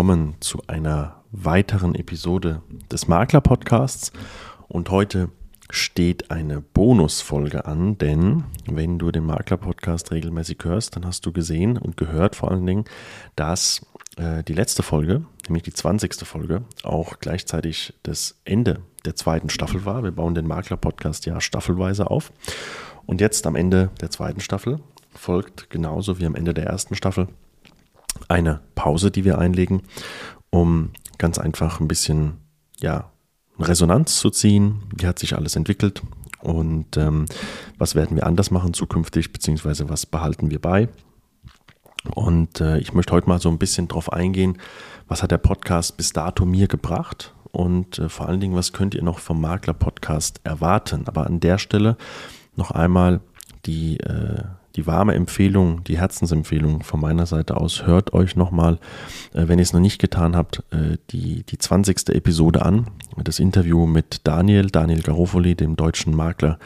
willkommen 0.00 0.36
zu 0.40 0.62
einer 0.66 1.22
weiteren 1.30 1.94
Episode 1.94 2.62
des 2.90 3.06
Makler 3.06 3.42
Podcasts. 3.42 4.12
Und 4.66 4.88
heute 4.88 5.28
steht 5.68 6.30
eine 6.30 6.62
Bonusfolge 6.62 7.66
an, 7.66 7.98
denn 7.98 8.44
wenn 8.64 8.98
du 8.98 9.10
den 9.10 9.26
Makler 9.26 9.58
Podcast 9.58 10.10
regelmäßig 10.10 10.56
hörst, 10.62 10.96
dann 10.96 11.04
hast 11.04 11.26
du 11.26 11.32
gesehen 11.32 11.76
und 11.76 11.98
gehört 11.98 12.34
vor 12.34 12.50
allen 12.50 12.64
Dingen, 12.64 12.86
dass 13.36 13.84
äh, 14.16 14.42
die 14.42 14.54
letzte 14.54 14.82
Folge, 14.82 15.26
nämlich 15.48 15.64
die 15.64 15.74
20. 15.74 16.14
Folge, 16.26 16.62
auch 16.82 17.18
gleichzeitig 17.18 17.92
das 18.02 18.40
Ende 18.46 18.80
der 19.04 19.16
zweiten 19.16 19.50
Staffel 19.50 19.84
war. 19.84 20.02
Wir 20.02 20.12
bauen 20.12 20.34
den 20.34 20.46
Makler 20.46 20.78
Podcast 20.78 21.26
ja 21.26 21.42
staffelweise 21.42 22.10
auf. 22.10 22.32
Und 23.04 23.20
jetzt 23.20 23.46
am 23.46 23.54
Ende 23.54 23.90
der 24.00 24.08
zweiten 24.08 24.40
Staffel 24.40 24.80
folgt 25.14 25.68
genauso 25.68 26.18
wie 26.18 26.24
am 26.24 26.36
Ende 26.36 26.54
der 26.54 26.64
ersten 26.64 26.94
Staffel 26.94 27.28
eine 28.30 28.60
Pause, 28.74 29.10
die 29.10 29.24
wir 29.24 29.38
einlegen, 29.38 29.82
um 30.50 30.90
ganz 31.18 31.38
einfach 31.38 31.80
ein 31.80 31.88
bisschen 31.88 32.38
ja, 32.80 33.10
Resonanz 33.58 34.18
zu 34.18 34.30
ziehen. 34.30 34.82
Wie 34.96 35.06
hat 35.06 35.18
sich 35.18 35.36
alles 35.36 35.56
entwickelt 35.56 36.02
und 36.40 36.96
ähm, 36.96 37.26
was 37.78 37.94
werden 37.94 38.16
wir 38.16 38.26
anders 38.26 38.50
machen 38.50 38.72
zukünftig, 38.72 39.32
beziehungsweise 39.32 39.88
was 39.88 40.06
behalten 40.06 40.50
wir 40.50 40.60
bei. 40.60 40.88
Und 42.14 42.60
äh, 42.60 42.78
ich 42.78 42.94
möchte 42.94 43.12
heute 43.12 43.28
mal 43.28 43.40
so 43.40 43.50
ein 43.50 43.58
bisschen 43.58 43.88
drauf 43.88 44.12
eingehen, 44.12 44.56
was 45.06 45.22
hat 45.22 45.30
der 45.30 45.38
Podcast 45.38 45.96
bis 45.98 46.12
dato 46.12 46.46
mir 46.46 46.66
gebracht 46.66 47.34
und 47.52 47.98
äh, 47.98 48.08
vor 48.08 48.28
allen 48.28 48.40
Dingen, 48.40 48.56
was 48.56 48.72
könnt 48.72 48.94
ihr 48.94 49.02
noch 49.02 49.18
vom 49.18 49.40
Makler-Podcast 49.40 50.40
erwarten. 50.44 51.06
Aber 51.06 51.26
an 51.26 51.40
der 51.40 51.58
Stelle 51.58 51.96
noch 52.56 52.70
einmal 52.70 53.20
die 53.66 53.98
äh, 54.00 54.44
die 54.76 54.86
warme 54.86 55.14
Empfehlung, 55.14 55.82
die 55.84 55.98
Herzensempfehlung 55.98 56.82
von 56.82 57.00
meiner 57.00 57.26
Seite 57.26 57.56
aus, 57.56 57.86
hört 57.86 58.12
euch 58.12 58.36
nochmal, 58.36 58.78
äh, 59.32 59.48
wenn 59.48 59.58
ihr 59.58 59.62
es 59.62 59.72
noch 59.72 59.80
nicht 59.80 60.00
getan 60.00 60.36
habt, 60.36 60.62
äh, 60.70 60.96
die, 61.10 61.42
die 61.44 61.58
20. 61.58 62.10
Episode 62.10 62.64
an. 62.64 62.86
Das 63.16 63.38
Interview 63.38 63.86
mit 63.86 64.26
Daniel, 64.26 64.66
Daniel 64.66 65.02
Garofoli, 65.02 65.54
dem 65.54 65.76
deutschen 65.76 66.14
Makler 66.14 66.58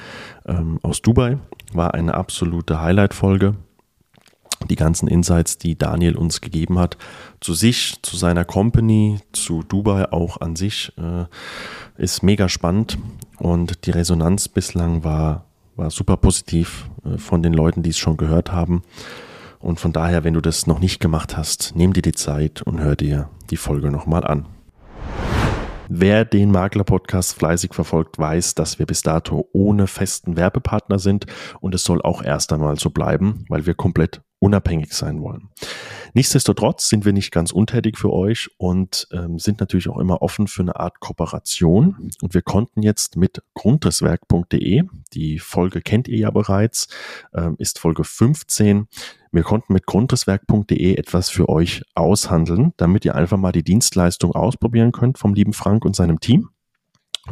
ähm, 0.47 0.78
aus 0.82 1.02
Dubai, 1.02 1.38
war 1.72 1.94
eine 1.94 2.14
absolute 2.14 2.80
Highlight-Folge. 2.80 3.55
Die 4.70 4.77
ganzen 4.77 5.08
Insights, 5.08 5.58
die 5.58 5.77
Daniel 5.77 6.16
uns 6.16 6.41
gegeben 6.41 6.78
hat, 6.78 6.97
zu 7.41 7.55
sich, 7.55 7.97
zu 8.02 8.16
seiner 8.16 8.44
Company, 8.44 9.20
zu 9.32 9.62
Dubai 9.62 10.10
auch 10.12 10.41
an 10.41 10.56
sich, 10.56 10.92
äh, 10.97 11.25
ist 12.02 12.22
mega 12.22 12.48
spannend 12.48 12.98
und 13.38 13.86
die 13.86 13.91
Resonanz 13.91 14.48
bislang 14.48 15.05
war 15.05 15.44
war 15.77 15.91
super 15.91 16.17
positiv 16.17 16.89
äh, 17.05 17.19
von 17.19 17.42
den 17.42 17.53
Leuten, 17.53 17.83
die 17.83 17.91
es 17.91 17.98
schon 17.98 18.17
gehört 18.17 18.53
haben. 18.53 18.83
Und 19.58 19.81
von 19.81 19.92
daher, 19.92 20.25
wenn 20.25 20.34
du 20.34 20.41
das 20.41 20.66
noch 20.66 20.78
nicht 20.78 21.00
gemacht 21.00 21.36
hast, 21.36 21.72
nimm 21.75 21.92
dir 21.92 22.03
die 22.03 22.12
Zeit 22.12 22.62
und 22.62 22.81
hör 22.81 22.97
dir 22.97 23.31
die 23.50 23.56
Folge 23.56 23.91
nochmal 23.91 24.25
an. 24.25 24.47
Wer 25.89 26.25
den 26.25 26.51
Makler-Podcast 26.51 27.35
fleißig 27.35 27.75
verfolgt, 27.75 28.19
weiß, 28.19 28.55
dass 28.55 28.79
wir 28.79 28.87
bis 28.87 29.03
dato 29.03 29.49
ohne 29.53 29.87
festen 29.87 30.37
Werbepartner 30.37 30.99
sind 30.99 31.27
und 31.61 31.75
es 31.75 31.85
soll 31.85 32.01
auch 32.01 32.23
erst 32.23 32.53
einmal 32.53 32.79
so 32.79 32.91
bleiben, 32.91 33.45
weil 33.49 33.67
wir 33.67 33.75
komplett 33.75 34.23
unabhängig 34.39 34.93
sein 34.93 35.21
wollen. 35.21 35.51
Nichtsdestotrotz 36.15 36.89
sind 36.89 37.05
wir 37.05 37.12
nicht 37.12 37.33
ganz 37.33 37.51
untätig 37.51 37.99
für 37.99 38.12
euch 38.12 38.51
und 38.57 39.09
ähm, 39.12 39.39
sind 39.39 39.61
natürlich 39.61 39.89
auch 39.89 39.99
immer 39.99 40.23
offen 40.23 40.47
für 40.47 40.62
eine 40.62 40.77
Art 40.77 41.00
Kooperation. 41.00 42.11
Und 42.23 42.34
wir 42.34 42.43
konnten 42.43 42.83
jetzt 42.83 43.17
mit 43.17 43.43
grundrisswerk.de, 43.55 44.84
die 45.12 45.39
Folge 45.39 45.81
kennt 45.81 46.09
ihr 46.09 46.19
ja 46.19 46.31
bereits, 46.31 46.89
ähm, 47.34 47.56
ist 47.59 47.78
Folge 47.78 48.05
15. 48.05 48.87
Wir 49.34 49.43
konnten 49.43 49.72
mit 49.72 49.84
grundrisswerk.de 49.87 50.95
etwas 50.95 51.28
für 51.28 51.49
euch 51.49 51.83
aushandeln, 51.97 52.72
damit 52.77 53.05
ihr 53.05 53.17
einfach 53.17 53.37
mal 53.37 53.50
die 53.50 53.65
Dienstleistung 53.65 54.31
ausprobieren 54.31 54.93
könnt 54.93 55.19
vom 55.19 55.34
lieben 55.34 55.53
Frank 55.53 55.84
und 55.84 55.97
seinem 55.97 56.21
Team. 56.21 56.50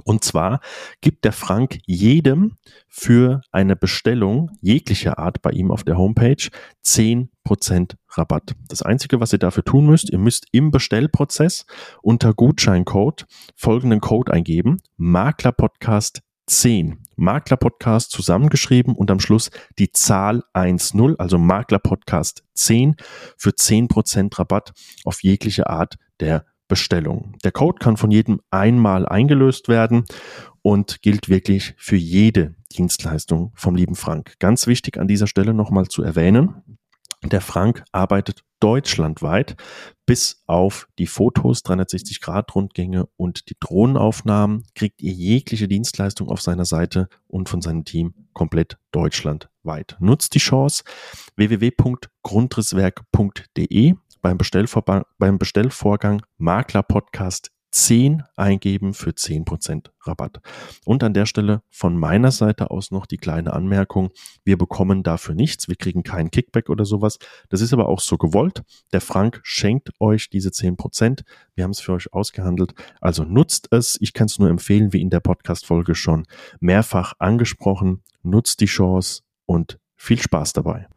Und 0.03 0.25
zwar 0.25 0.61
gibt 1.01 1.25
der 1.25 1.31
Frank 1.31 1.79
jedem 1.87 2.57
für 2.89 3.43
eine 3.53 3.77
Bestellung 3.77 4.51
jeglicher 4.61 5.21
Art 5.21 5.43
bei 5.43 5.51
ihm 5.51 5.71
auf 5.71 5.85
der 5.85 5.97
Homepage 5.97 6.49
10% 6.85 7.95
Rabatt. 8.09 8.57
Das 8.67 8.83
Einzige, 8.83 9.21
was 9.21 9.33
ihr 9.33 9.39
dafür 9.39 9.63
tun 9.63 9.87
müsst, 9.87 10.11
ihr 10.11 10.19
müsst 10.19 10.49
im 10.51 10.73
Bestellprozess 10.73 11.67
unter 12.03 12.35
Gutscheincode 12.35 13.27
folgenden 13.55 14.01
Code 14.01 14.33
eingeben, 14.33 14.79
Maklerpodcast 14.97 16.23
10. 16.47 16.99
Maklerpodcast 17.17 18.11
zusammengeschrieben 18.11 18.95
und 18.95 19.11
am 19.11 19.21
Schluss 19.21 19.51
die 19.79 19.93
Zahl 19.93 20.43
10, 20.55 21.17
also 21.19 21.39
Maklerpodcast 21.39 22.45
10 22.55 22.97
für 23.37 23.51
10% 23.51 24.39
Rabatt 24.39 24.73
auf 25.05 25.23
jegliche 25.23 25.69
Art 25.69 25.97
der 26.21 26.45
Bestellung. 26.69 27.37
Der 27.45 27.53
Code 27.53 27.79
kann 27.79 27.97
von 27.97 28.11
jedem 28.11 28.41
einmal 28.51 29.07
eingelöst 29.07 29.69
werden 29.69 30.05
und 30.63 31.03
gilt 31.03 31.29
wirklich 31.29 31.75
für 31.77 31.97
jede 31.97 32.55
Dienstleistung 32.73 33.53
vom 33.55 33.75
lieben 33.77 33.95
Frank. 33.95 34.35
Ganz 34.39 34.67
wichtig 34.67 34.99
an 34.99 35.09
dieser 35.09 35.27
Stelle 35.27 35.55
nochmal 35.55 35.89
zu 35.89 36.03
erwähnen, 36.03 36.79
der 37.31 37.41
Frank 37.41 37.85
arbeitet 37.93 38.43
deutschlandweit 38.61 39.57
bis 40.07 40.43
auf 40.47 40.89
die 40.99 41.07
Fotos, 41.07 41.65
360-Grad-Rundgänge 41.65 43.09
und 43.17 43.49
die 43.51 43.57
Drohnenaufnahmen 43.59 44.65
kriegt 44.75 45.03
ihr 45.03 45.13
jegliche 45.13 45.67
Dienstleistung 45.69 46.29
auf 46.29 46.43
seiner 46.43 46.65
Seite 46.65 47.09
und 47.29 47.49
von 47.49 47.63
seinem 47.63 47.85
Team 47.85 48.15
komplett 48.33 48.79
deutschlandweit. 48.91 49.97
Nutzt 50.01 50.35
die 50.35 50.41
Chance 50.41 50.83
www.grundrisswerk.de 51.37 53.95
beim, 54.23 54.39
beim 55.19 55.39
Bestellvorgang 55.39 56.23
Makler 56.39 56.83
Podcast 56.83 57.52
10 57.73 58.23
eingeben 58.37 58.93
für 58.93 59.11
10% 59.11 59.91
Rabatt. 60.03 60.41
Und 60.85 61.03
an 61.03 61.15
der 61.15 61.27
Stelle 61.27 61.63
von 61.71 61.97
meiner 61.97 62.31
Seite 62.31 62.71
aus 62.71 62.91
noch 62.91 63.07
die 63.07 63.17
kleine 63.17 63.53
Anmerkung. 63.55 64.11
Wir 64.45 64.59
bekommen 64.59 65.03
dafür 65.03 65.35
nichts. 65.35 65.69
Wir 65.69 65.77
kriegen 65.77 66.03
keinen 66.03 66.31
Kickback 66.31 66.69
oder 66.69 66.85
sowas. 66.85 67.19
Das 67.49 67.63
ist 67.63 67.73
aber 67.73 67.89
auch 67.89 68.01
so 68.01 68.19
gewollt. 68.19 68.63
Der 68.93 69.01
Frank 69.01 69.41
schenkt 69.43 69.91
euch 70.01 70.29
diese 70.29 70.51
10%. 70.51 71.23
Wir 71.55 71.65
haben 71.65 71.71
es 71.71 71.81
für 71.81 71.93
euch 71.93 72.13
ausgehandelt. 72.13 72.75
Also 73.01 73.25
nutzt 73.25 73.69
es. 73.71 73.97
Ich 74.01 74.13
kann 74.13 74.27
es 74.27 74.39
nur 74.39 74.51
empfehlen, 74.51 74.93
wie 74.93 75.01
in 75.01 75.11
der 75.11 75.21
Podcast-Folge 75.21 75.95
schon 75.95 76.27
mehrfach 76.61 77.15
angesprochen. 77.19 78.03
Nutzt 78.23 78.61
die 78.61 78.67
Chance 78.67 79.23
und 79.47 79.79
viel 79.97 80.21
Spaß 80.21 80.53
dabei. 80.53 80.89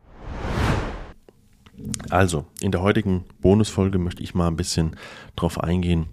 Also, 2.09 2.45
in 2.61 2.71
der 2.71 2.81
heutigen 2.81 3.25
Bonusfolge 3.41 3.97
möchte 3.97 4.23
ich 4.23 4.33
mal 4.33 4.47
ein 4.47 4.55
bisschen 4.55 4.95
drauf 5.35 5.59
eingehen, 5.59 6.07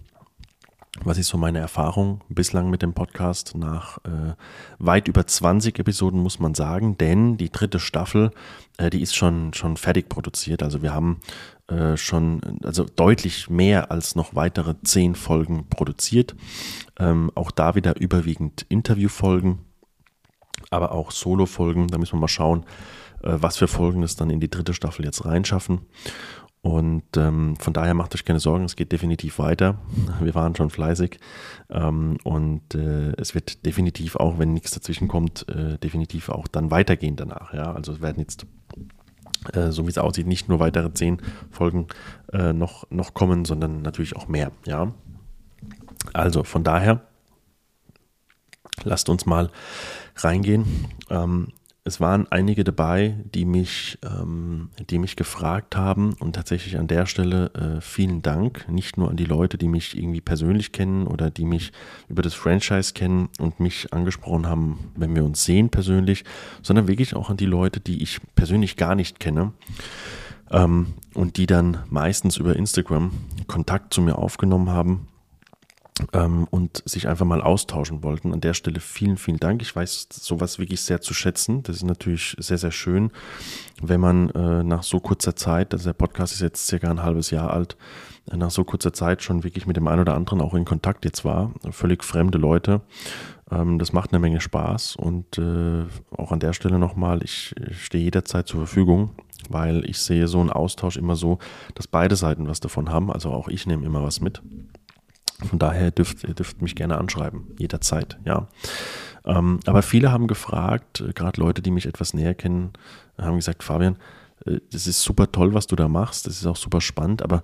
was 1.01 1.17
ist 1.17 1.27
so 1.29 1.37
meine 1.37 1.59
Erfahrung 1.59 2.21
bislang 2.29 2.69
mit 2.69 2.81
dem 2.81 2.93
Podcast 2.93 3.55
nach 3.55 3.97
äh, 4.05 4.35
weit 4.77 5.07
über 5.07 5.25
20 5.25 5.79
Episoden, 5.79 6.19
muss 6.19 6.39
man 6.39 6.53
sagen, 6.53 6.97
denn 6.97 7.35
die 7.37 7.51
dritte 7.51 7.79
Staffel, 7.79 8.31
äh, 8.77 8.89
die 8.89 9.01
ist 9.01 9.15
schon, 9.15 9.53
schon 9.53 9.75
fertig 9.75 10.07
produziert. 10.07 10.61
Also 10.61 10.81
wir 10.81 10.93
haben 10.93 11.19
äh, 11.67 11.97
schon, 11.97 12.59
also 12.63 12.85
deutlich 12.85 13.49
mehr 13.49 13.91
als 13.91 14.15
noch 14.15 14.35
weitere 14.35 14.75
zehn 14.83 15.15
Folgen 15.15 15.67
produziert. 15.67 16.35
Ähm, 16.99 17.31
auch 17.33 17.51
da 17.51 17.73
wieder 17.75 17.99
überwiegend 17.99 18.65
Interviewfolgen, 18.69 19.59
aber 20.69 20.91
auch 20.91 21.11
Solo-Folgen. 21.11 21.87
Da 21.87 21.97
müssen 21.97 22.13
wir 22.13 22.21
mal 22.21 22.27
schauen, 22.27 22.65
äh, 23.23 23.33
was 23.33 23.57
für 23.57 23.67
Folgen 23.67 24.03
es 24.03 24.15
dann 24.15 24.29
in 24.29 24.39
die 24.39 24.49
dritte 24.49 24.75
Staffel 24.75 25.05
jetzt 25.05 25.25
reinschaffen. 25.25 25.81
Und 26.63 27.17
ähm, 27.17 27.57
von 27.59 27.73
daher 27.73 27.93
macht 27.93 28.15
euch 28.15 28.23
keine 28.23 28.39
Sorgen, 28.39 28.63
es 28.63 28.77
geht 28.77 28.93
definitiv 28.93 29.37
weiter. 29.37 29.79
Wir 30.21 30.33
waren 30.33 30.55
schon 30.55 30.69
fleißig 30.69 31.19
ähm, 31.69 32.17
und 32.23 32.73
äh, 32.73 33.11
es 33.17 33.35
wird 33.35 33.65
definitiv 33.65 34.15
auch, 34.15 34.39
wenn 34.39 34.53
nichts 34.53 34.71
dazwischen 34.71 35.09
kommt, 35.09 35.45
äh, 35.49 35.77
definitiv 35.77 36.29
auch 36.29 36.47
dann 36.47 36.71
weitergehen 36.71 37.17
danach. 37.17 37.53
Ja, 37.53 37.73
also 37.73 37.91
es 37.91 38.01
werden 38.01 38.21
jetzt 38.21 38.45
äh, 39.51 39.71
so 39.71 39.85
wie 39.85 39.89
es 39.89 39.97
aussieht, 39.97 40.25
nicht 40.25 40.47
nur 40.47 40.61
weitere 40.61 40.93
zehn 40.93 41.21
Folgen 41.51 41.87
äh, 42.31 42.53
noch, 42.53 42.89
noch 42.89 43.13
kommen, 43.13 43.43
sondern 43.43 43.81
natürlich 43.81 44.15
auch 44.15 44.29
mehr. 44.29 44.53
Ja, 44.65 44.93
also 46.13 46.45
von 46.45 46.63
daher 46.63 47.01
lasst 48.83 49.09
uns 49.09 49.25
mal 49.25 49.51
reingehen. 50.15 50.65
Ähm, 51.09 51.49
es 51.85 51.99
waren 51.99 52.27
einige 52.31 52.63
dabei, 52.63 53.17
die 53.33 53.43
mich, 53.43 53.97
ähm, 54.03 54.69
die 54.89 54.99
mich 54.99 55.17
gefragt 55.17 55.75
haben. 55.75 56.13
Und 56.13 56.33
tatsächlich 56.33 56.77
an 56.77 56.87
der 56.87 57.05
Stelle 57.05 57.51
äh, 57.53 57.81
vielen 57.81 58.21
Dank, 58.21 58.65
nicht 58.69 58.97
nur 58.97 59.09
an 59.09 59.17
die 59.17 59.25
Leute, 59.25 59.57
die 59.57 59.67
mich 59.67 59.97
irgendwie 59.97 60.21
persönlich 60.21 60.71
kennen 60.71 61.07
oder 61.07 61.29
die 61.29 61.43
mich 61.43 61.73
über 62.07 62.21
das 62.21 62.35
Franchise 62.35 62.93
kennen 62.93 63.27
und 63.37 63.59
mich 63.59 63.91
angesprochen 63.91 64.47
haben, 64.47 64.91
wenn 64.95 65.13
wir 65.13 65.25
uns 65.25 65.43
sehen 65.43 65.69
persönlich, 65.69 66.23
sondern 66.61 66.87
wirklich 66.87 67.15
auch 67.15 67.29
an 67.29 67.37
die 67.37 67.45
Leute, 67.45 67.81
die 67.81 68.01
ich 68.01 68.21
persönlich 68.33 68.77
gar 68.77 68.95
nicht 68.95 69.19
kenne 69.19 69.51
ähm, 70.51 70.93
und 71.13 71.35
die 71.35 71.47
dann 71.47 71.79
meistens 71.89 72.37
über 72.37 72.55
Instagram 72.55 73.11
Kontakt 73.47 73.93
zu 73.93 74.01
mir 74.01 74.17
aufgenommen 74.17 74.69
haben 74.69 75.07
ähm, 76.11 76.47
und 76.49 76.81
sich 76.85 77.07
einfach 77.07 77.25
mal 77.25 77.41
austauschen 77.41 78.03
wollten. 78.03 78.33
An 78.33 78.41
der 78.41 78.53
Stelle 78.53 78.79
vielen, 78.79 79.17
vielen 79.17 79.37
Dank. 79.37 79.61
Ich 79.61 79.75
weiß 79.75 80.07
sowas 80.11 80.59
wirklich 80.59 80.81
sehr 80.81 81.01
zu 81.01 81.13
schätzen. 81.13 81.63
Das 81.63 81.77
ist 81.77 81.83
natürlich 81.83 82.35
sehr, 82.39 82.57
sehr 82.57 82.71
schön, 82.71 83.11
wenn 83.81 83.99
man 83.99 84.29
äh, 84.31 84.63
nach 84.63 84.83
so 84.83 84.99
kurzer 84.99 85.35
Zeit, 85.35 85.73
also 85.73 85.85
der 85.85 85.93
Podcast 85.93 86.33
ist 86.33 86.41
jetzt 86.41 86.67
circa 86.67 86.89
ein 86.89 87.03
halbes 87.03 87.29
Jahr 87.29 87.51
alt, 87.51 87.77
nach 88.31 88.51
so 88.51 88.63
kurzer 88.63 88.93
Zeit 88.93 89.21
schon 89.21 89.43
wirklich 89.43 89.67
mit 89.67 89.75
dem 89.75 89.87
einen 89.87 90.01
oder 90.01 90.15
anderen 90.15 90.41
auch 90.41 90.53
in 90.53 90.65
Kontakt 90.65 91.05
jetzt 91.05 91.25
war. 91.25 91.51
Völlig 91.71 92.03
fremde 92.03 92.37
Leute. 92.37 92.81
Ähm, 93.51 93.79
das 93.79 93.93
macht 93.93 94.11
eine 94.11 94.19
Menge 94.19 94.41
Spaß 94.41 94.95
und 94.95 95.37
äh, 95.37 95.83
auch 96.15 96.31
an 96.31 96.39
der 96.39 96.53
Stelle 96.53 96.79
nochmal, 96.79 97.23
ich 97.23 97.53
stehe 97.71 98.03
jederzeit 98.03 98.47
zur 98.47 98.61
Verfügung, 98.61 99.11
weil 99.49 99.87
ich 99.89 99.99
sehe 99.99 100.27
so 100.27 100.39
einen 100.39 100.49
Austausch 100.49 100.97
immer 100.97 101.15
so, 101.15 101.39
dass 101.75 101.87
beide 101.87 102.15
Seiten 102.15 102.47
was 102.47 102.61
davon 102.61 102.89
haben. 102.89 103.11
Also 103.11 103.29
auch 103.31 103.47
ich 103.47 103.67
nehme 103.67 103.85
immer 103.85 104.03
was 104.03 104.21
mit. 104.21 104.41
Von 105.43 105.59
daher 105.59 105.91
dürft 105.91 106.23
ihr 106.23 106.33
dürft 106.33 106.61
mich 106.61 106.75
gerne 106.75 106.97
anschreiben, 106.97 107.47
jederzeit, 107.57 108.17
ja. 108.25 108.47
Ähm, 109.25 109.59
aber 109.65 109.81
viele 109.81 110.11
haben 110.11 110.27
gefragt, 110.27 111.01
äh, 111.01 111.13
gerade 111.13 111.39
Leute, 111.39 111.61
die 111.61 111.71
mich 111.71 111.85
etwas 111.85 112.13
näher 112.13 112.33
kennen, 112.33 112.71
haben 113.17 113.37
gesagt, 113.37 113.63
Fabian, 113.63 113.97
äh, 114.45 114.59
das 114.71 114.87
ist 114.87 115.01
super 115.01 115.31
toll, 115.31 115.53
was 115.53 115.67
du 115.67 115.75
da 115.75 115.87
machst, 115.87 116.27
das 116.27 116.37
ist 116.37 116.45
auch 116.45 116.57
super 116.57 116.81
spannend, 116.81 117.21
aber 117.21 117.43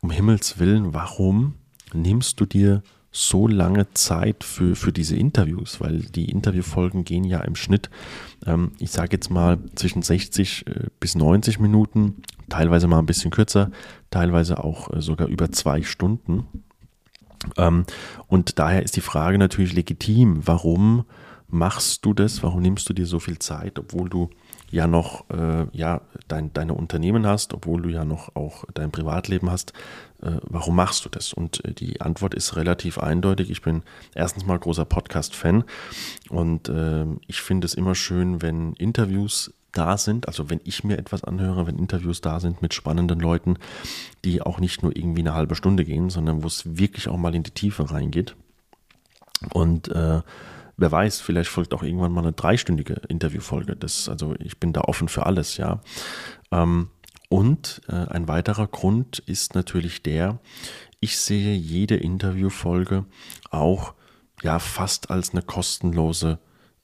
um 0.00 0.10
Himmels 0.10 0.58
Willen, 0.58 0.94
warum 0.94 1.54
nimmst 1.92 2.40
du 2.40 2.46
dir 2.46 2.82
so 3.10 3.48
lange 3.48 3.90
Zeit 3.94 4.44
für, 4.44 4.76
für 4.76 4.92
diese 4.92 5.16
Interviews? 5.16 5.80
Weil 5.80 6.00
die 6.02 6.30
Interviewfolgen 6.30 7.04
gehen 7.04 7.24
ja 7.24 7.40
im 7.40 7.56
Schnitt, 7.56 7.90
ähm, 8.46 8.72
ich 8.78 8.90
sage 8.90 9.12
jetzt 9.12 9.30
mal, 9.30 9.58
zwischen 9.74 10.02
60 10.02 10.66
äh, 10.66 10.86
bis 11.00 11.14
90 11.14 11.58
Minuten, 11.58 12.22
teilweise 12.48 12.86
mal 12.86 12.98
ein 12.98 13.06
bisschen 13.06 13.30
kürzer, 13.30 13.70
teilweise 14.10 14.62
auch 14.62 14.90
sogar 15.00 15.28
über 15.28 15.50
zwei 15.50 15.82
Stunden. 15.82 16.46
Ähm, 17.56 17.84
und 18.26 18.58
daher 18.58 18.82
ist 18.82 18.96
die 18.96 19.00
Frage 19.00 19.38
natürlich 19.38 19.72
legitim, 19.72 20.46
warum 20.46 21.04
machst 21.48 22.04
du 22.04 22.12
das? 22.12 22.42
Warum 22.42 22.60
nimmst 22.62 22.88
du 22.88 22.92
dir 22.92 23.06
so 23.06 23.18
viel 23.18 23.38
Zeit, 23.38 23.78
obwohl 23.78 24.08
du 24.08 24.30
ja 24.70 24.86
noch 24.86 25.28
äh, 25.30 25.66
ja, 25.72 26.02
dein, 26.28 26.52
deine 26.52 26.74
Unternehmen 26.74 27.26
hast, 27.26 27.54
obwohl 27.54 27.80
du 27.80 27.88
ja 27.88 28.04
noch 28.04 28.36
auch 28.36 28.64
dein 28.74 28.90
Privatleben 28.90 29.50
hast? 29.50 29.72
Äh, 30.22 30.32
warum 30.42 30.76
machst 30.76 31.04
du 31.04 31.08
das? 31.08 31.32
Und 31.32 31.64
äh, 31.64 31.72
die 31.72 32.00
Antwort 32.00 32.34
ist 32.34 32.56
relativ 32.56 32.98
eindeutig. 32.98 33.50
Ich 33.50 33.62
bin 33.62 33.82
erstens 34.14 34.44
mal 34.44 34.58
großer 34.58 34.84
Podcast-Fan 34.84 35.64
und 36.28 36.68
ähm, 36.68 37.20
ich 37.26 37.40
finde 37.40 37.64
es 37.64 37.74
immer 37.74 37.94
schön, 37.94 38.42
wenn 38.42 38.74
Interviews 38.74 39.54
da 39.72 39.98
sind, 39.98 40.28
also 40.28 40.50
wenn 40.50 40.60
ich 40.64 40.84
mir 40.84 40.98
etwas 40.98 41.24
anhöre, 41.24 41.66
wenn 41.66 41.78
Interviews 41.78 42.20
da 42.20 42.40
sind 42.40 42.62
mit 42.62 42.74
spannenden 42.74 43.20
Leuten, 43.20 43.58
die 44.24 44.42
auch 44.42 44.60
nicht 44.60 44.82
nur 44.82 44.96
irgendwie 44.96 45.20
eine 45.20 45.34
halbe 45.34 45.54
Stunde 45.54 45.84
gehen, 45.84 46.10
sondern 46.10 46.42
wo 46.42 46.46
es 46.46 46.78
wirklich 46.78 47.08
auch 47.08 47.16
mal 47.16 47.34
in 47.34 47.42
die 47.42 47.50
Tiefe 47.50 47.90
reingeht. 47.90 48.34
Und 49.52 49.88
äh, 49.88 50.22
wer 50.76 50.92
weiß, 50.92 51.20
vielleicht 51.20 51.50
folgt 51.50 51.74
auch 51.74 51.82
irgendwann 51.82 52.12
mal 52.12 52.22
eine 52.22 52.32
dreistündige 52.32 52.94
Interviewfolge. 53.08 53.76
Das, 53.76 54.08
also 54.08 54.34
ich 54.38 54.58
bin 54.58 54.72
da 54.72 54.82
offen 54.82 55.08
für 55.08 55.26
alles, 55.26 55.56
ja. 55.58 55.80
Ähm, 56.50 56.88
und 57.28 57.82
äh, 57.88 57.92
ein 57.92 58.26
weiterer 58.26 58.66
Grund 58.66 59.18
ist 59.18 59.54
natürlich 59.54 60.02
der, 60.02 60.40
ich 61.00 61.18
sehe 61.18 61.54
jede 61.54 61.96
Interviewfolge 61.96 63.04
auch 63.50 63.94
ja 64.42 64.58
fast 64.58 65.10
als 65.10 65.30
eine 65.30 65.42
kostenlose 65.42 66.38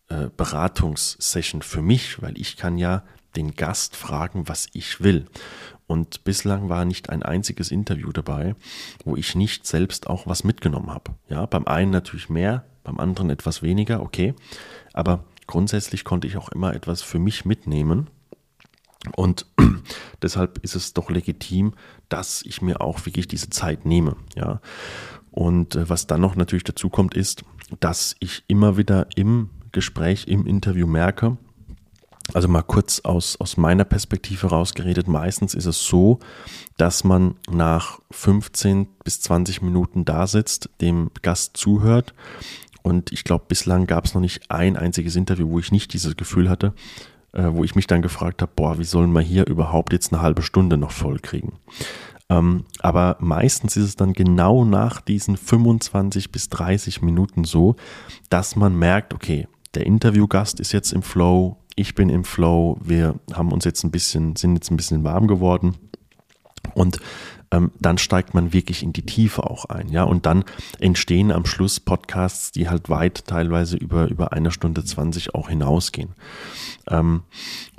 äh, 0.08 0.28
Beratungssession 0.36 1.62
für 1.62 1.82
mich, 1.82 2.20
weil 2.22 2.38
ich 2.38 2.56
kann 2.56 2.78
ja 2.78 3.04
den 3.36 3.54
Gast 3.54 3.96
fragen, 3.96 4.48
was 4.48 4.68
ich 4.72 5.00
will. 5.00 5.26
Und 5.86 6.24
bislang 6.24 6.68
war 6.68 6.84
nicht 6.84 7.10
ein 7.10 7.22
einziges 7.22 7.70
Interview 7.70 8.10
dabei, 8.12 8.54
wo 9.04 9.16
ich 9.16 9.34
nicht 9.34 9.66
selbst 9.66 10.06
auch 10.06 10.26
was 10.26 10.44
mitgenommen 10.44 10.90
habe. 10.90 11.14
Ja, 11.28 11.46
beim 11.46 11.66
einen 11.66 11.90
natürlich 11.90 12.30
mehr, 12.30 12.64
beim 12.84 12.98
anderen 12.98 13.30
etwas 13.30 13.62
weniger, 13.62 14.00
okay. 14.02 14.34
Aber 14.92 15.24
grundsätzlich 15.46 16.04
konnte 16.04 16.26
ich 16.26 16.36
auch 16.36 16.48
immer 16.48 16.74
etwas 16.74 17.02
für 17.02 17.18
mich 17.18 17.44
mitnehmen. 17.44 18.08
Und 19.16 19.46
deshalb 20.22 20.58
ist 20.58 20.74
es 20.74 20.94
doch 20.94 21.10
legitim, 21.10 21.74
dass 22.08 22.42
ich 22.42 22.62
mir 22.62 22.80
auch 22.80 23.04
wirklich 23.04 23.28
diese 23.28 23.50
Zeit 23.50 23.84
nehme. 23.84 24.16
Ja. 24.34 24.60
Und 25.30 25.74
äh, 25.74 25.88
was 25.88 26.06
dann 26.06 26.22
noch 26.22 26.36
natürlich 26.36 26.64
dazu 26.64 26.88
kommt, 26.88 27.14
ist, 27.14 27.44
dass 27.80 28.16
ich 28.20 28.44
immer 28.46 28.76
wieder 28.76 29.08
im 29.16 29.50
Gespräch, 29.74 30.26
im 30.26 30.46
Interview 30.46 30.86
merke, 30.86 31.36
also 32.32 32.48
mal 32.48 32.62
kurz 32.62 33.00
aus, 33.00 33.36
aus 33.38 33.58
meiner 33.58 33.84
Perspektive 33.84 34.46
rausgeredet, 34.46 35.08
meistens 35.08 35.52
ist 35.54 35.66
es 35.66 35.84
so, 35.84 36.20
dass 36.78 37.04
man 37.04 37.34
nach 37.50 38.00
15 38.10 38.86
bis 39.04 39.20
20 39.20 39.60
Minuten 39.60 40.06
da 40.06 40.26
sitzt, 40.26 40.70
dem 40.80 41.10
Gast 41.20 41.56
zuhört. 41.56 42.14
Und 42.82 43.12
ich 43.12 43.24
glaube, 43.24 43.44
bislang 43.48 43.86
gab 43.86 44.06
es 44.06 44.14
noch 44.14 44.22
nicht 44.22 44.50
ein 44.50 44.76
einziges 44.76 45.16
Interview, 45.16 45.50
wo 45.50 45.58
ich 45.58 45.70
nicht 45.70 45.92
dieses 45.92 46.16
Gefühl 46.16 46.48
hatte, 46.48 46.72
äh, 47.32 47.48
wo 47.50 47.62
ich 47.62 47.74
mich 47.74 47.86
dann 47.86 48.02
gefragt 48.02 48.40
habe, 48.40 48.52
boah, 48.56 48.78
wie 48.78 48.84
sollen 48.84 49.12
wir 49.12 49.20
hier 49.20 49.46
überhaupt 49.46 49.92
jetzt 49.92 50.12
eine 50.12 50.22
halbe 50.22 50.42
Stunde 50.42 50.78
noch 50.78 50.92
voll 50.92 51.18
kriegen? 51.18 51.58
Ähm, 52.30 52.64
aber 52.80 53.16
meistens 53.20 53.76
ist 53.76 53.84
es 53.84 53.96
dann 53.96 54.14
genau 54.14 54.64
nach 54.64 55.00
diesen 55.02 55.36
25 55.36 56.32
bis 56.32 56.48
30 56.48 57.02
Minuten 57.02 57.44
so, 57.44 57.76
dass 58.30 58.56
man 58.56 58.78
merkt, 58.78 59.12
okay, 59.12 59.46
der 59.74 59.86
Interviewgast 59.86 60.60
ist 60.60 60.72
jetzt 60.72 60.92
im 60.92 61.02
Flow, 61.02 61.58
ich 61.76 61.94
bin 61.94 62.08
im 62.08 62.24
Flow, 62.24 62.78
wir 62.82 63.16
haben 63.32 63.52
uns 63.52 63.64
jetzt 63.64 63.84
ein 63.84 63.90
bisschen, 63.90 64.36
sind 64.36 64.54
jetzt 64.54 64.70
ein 64.70 64.76
bisschen 64.76 65.04
warm 65.04 65.26
geworden. 65.26 65.76
Und 66.74 66.98
ähm, 67.50 67.70
dann 67.78 67.98
steigt 67.98 68.34
man 68.34 68.52
wirklich 68.52 68.82
in 68.82 68.92
die 68.92 69.04
Tiefe 69.04 69.44
auch 69.44 69.66
ein, 69.66 69.88
ja. 69.88 70.04
Und 70.04 70.26
dann 70.26 70.44
entstehen 70.80 71.30
am 71.30 71.46
Schluss 71.46 71.78
Podcasts, 71.78 72.52
die 72.52 72.68
halt 72.68 72.88
weit 72.88 73.26
teilweise 73.26 73.76
über, 73.76 74.08
über 74.08 74.32
eine 74.32 74.50
Stunde 74.50 74.84
20 74.84 75.34
auch 75.34 75.48
hinausgehen. 75.48 76.14
Ähm, 76.88 77.22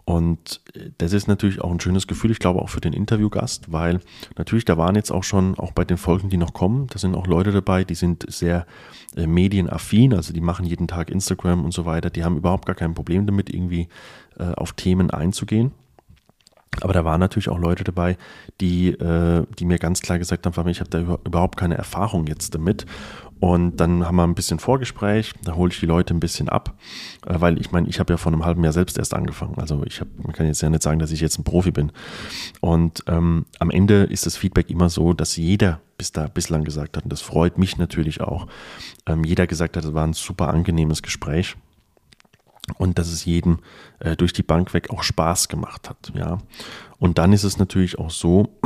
und 0.06 0.62
äh, 0.75 0.92
das 1.00 1.13
ist 1.13 1.28
natürlich 1.28 1.62
auch 1.62 1.72
ein 1.72 1.80
schönes 1.80 2.07
Gefühl, 2.07 2.31
ich 2.31 2.40
glaube 2.40 2.62
auch 2.62 2.69
für 2.69 2.81
den 2.81 2.94
Interviewgast, 2.94 3.72
weil 3.72 4.00
natürlich, 4.38 4.66
da 4.66 4.78
waren 4.78 4.96
jetzt 4.96 5.12
auch 5.12 5.24
schon, 5.24 5.57
auch 5.57 5.72
bei 5.72 5.84
den 5.84 5.98
Folgen, 5.98 6.30
die 6.30 6.38
noch 6.38 6.54
kommen, 6.54 6.88
da 6.88 7.00
sind 7.00 7.16
auch 7.16 7.28
Leute 7.28 7.52
dabei, 7.52 7.84
die 7.84 7.96
sind 7.96 8.25
sehr 8.31 8.66
äh, 9.16 9.28
medienaffin, 9.28 10.13
also 10.13 10.31
die 10.31 10.42
machen 10.42 10.66
jeden 10.66 10.88
Tag 10.88 11.10
Instagram 11.10 11.66
und 11.66 11.74
so 11.74 11.86
weiter, 11.86 12.10
die 12.10 12.24
haben 12.24 12.38
überhaupt 12.38 12.66
gar 12.66 12.75
kein 12.75 12.94
Problem 12.94 13.25
damit, 13.25 13.54
irgendwie 13.54 13.88
äh, 14.38 14.54
auf 14.54 14.74
Themen 14.74 15.10
einzugehen. 15.10 15.72
Aber 16.81 16.94
da 16.94 17.06
waren 17.06 17.19
natürlich 17.19 17.50
auch 17.50 17.58
Leute 17.58 17.84
dabei, 17.84 18.18
die, 18.60 18.89
äh, 18.89 19.46
die 19.58 19.65
mir 19.65 19.80
ganz 19.80 20.01
klar 20.01 20.20
gesagt 20.20 20.46
haben, 20.46 20.68
ich 20.68 20.82
habe 20.82 20.89
da 20.89 21.00
überhaupt 21.25 21.58
keine 21.58 21.77
Erfahrung 21.77 22.27
jetzt 22.27 22.53
damit. 22.53 22.86
Und 23.39 23.77
dann 23.77 24.06
haben 24.06 24.15
wir 24.15 24.24
ein 24.24 24.36
bisschen 24.36 24.60
Vorgespräch, 24.60 25.34
da 25.44 25.56
hole 25.56 25.72
ich 25.72 25.80
die 25.80 25.86
Leute 25.86 26.13
ein 26.13 26.20
bisschen 26.20 26.50
ab, 26.50 26.77
äh, 27.25 27.36
weil 27.39 27.60
ich 27.60 27.72
meine, 27.72 27.88
ich 27.88 28.00
habe 28.00 28.13
ja 28.13 28.18
vor 28.18 28.32
einem 28.32 28.46
halben 28.46 28.63
Jahr 28.63 28.74
selbst 28.74 28.98
erst 28.98 29.13
angefangen. 29.13 29.56
Also 29.58 29.84
ich 29.86 30.01
hab, 30.01 30.08
man 30.18 30.34
kann 30.34 30.48
jetzt 30.48 30.62
ja 30.62 30.70
nicht 30.70 30.84
sagen, 30.84 31.00
dass 31.00 31.12
ich 31.12 31.22
jetzt 31.22 31.38
ein 31.38 31.44
Profi 31.44 31.72
bin. 31.72 31.92
Und 32.62 33.04
ähm, 33.08 33.46
am 33.60 33.70
Ende 33.70 34.04
ist 34.04 34.25
das 34.25 34.38
Feedback 34.38 34.70
immer 34.70 34.89
so, 34.89 35.13
dass 35.13 35.36
jeder 35.36 35.82
bis 35.98 36.12
da 36.12 36.27
bislang 36.27 36.63
gesagt 36.63 36.98
hat, 36.98 37.04
und 37.04 37.12
das 37.12 37.22
freut 37.22 37.58
mich 37.58 37.77
natürlich 37.77 38.22
auch, 38.22 38.48
ähm, 39.06 39.24
jeder 39.24 39.48
gesagt 39.48 39.77
hat, 39.77 39.86
es 39.86 39.94
war 39.94 40.06
ein 40.06 40.13
super 40.13 40.50
angenehmes 40.50 41.01
Gespräch 41.01 41.56
und 42.77 42.98
dass 43.00 43.08
es 43.08 43.25
jedem 43.25 43.60
äh, 44.00 44.15
durch 44.15 44.34
die 44.34 44.44
Bank 44.44 44.74
weg 44.74 44.89
auch 44.89 45.04
Spaß 45.04 45.48
gemacht 45.48 45.89
hat. 45.89 46.12
Ja. 46.15 46.39
Und 46.98 47.18
dann 47.18 47.34
ist 47.34 47.44
es 47.44 47.58
natürlich 47.58 48.00
auch 48.00 48.10
so, 48.10 48.58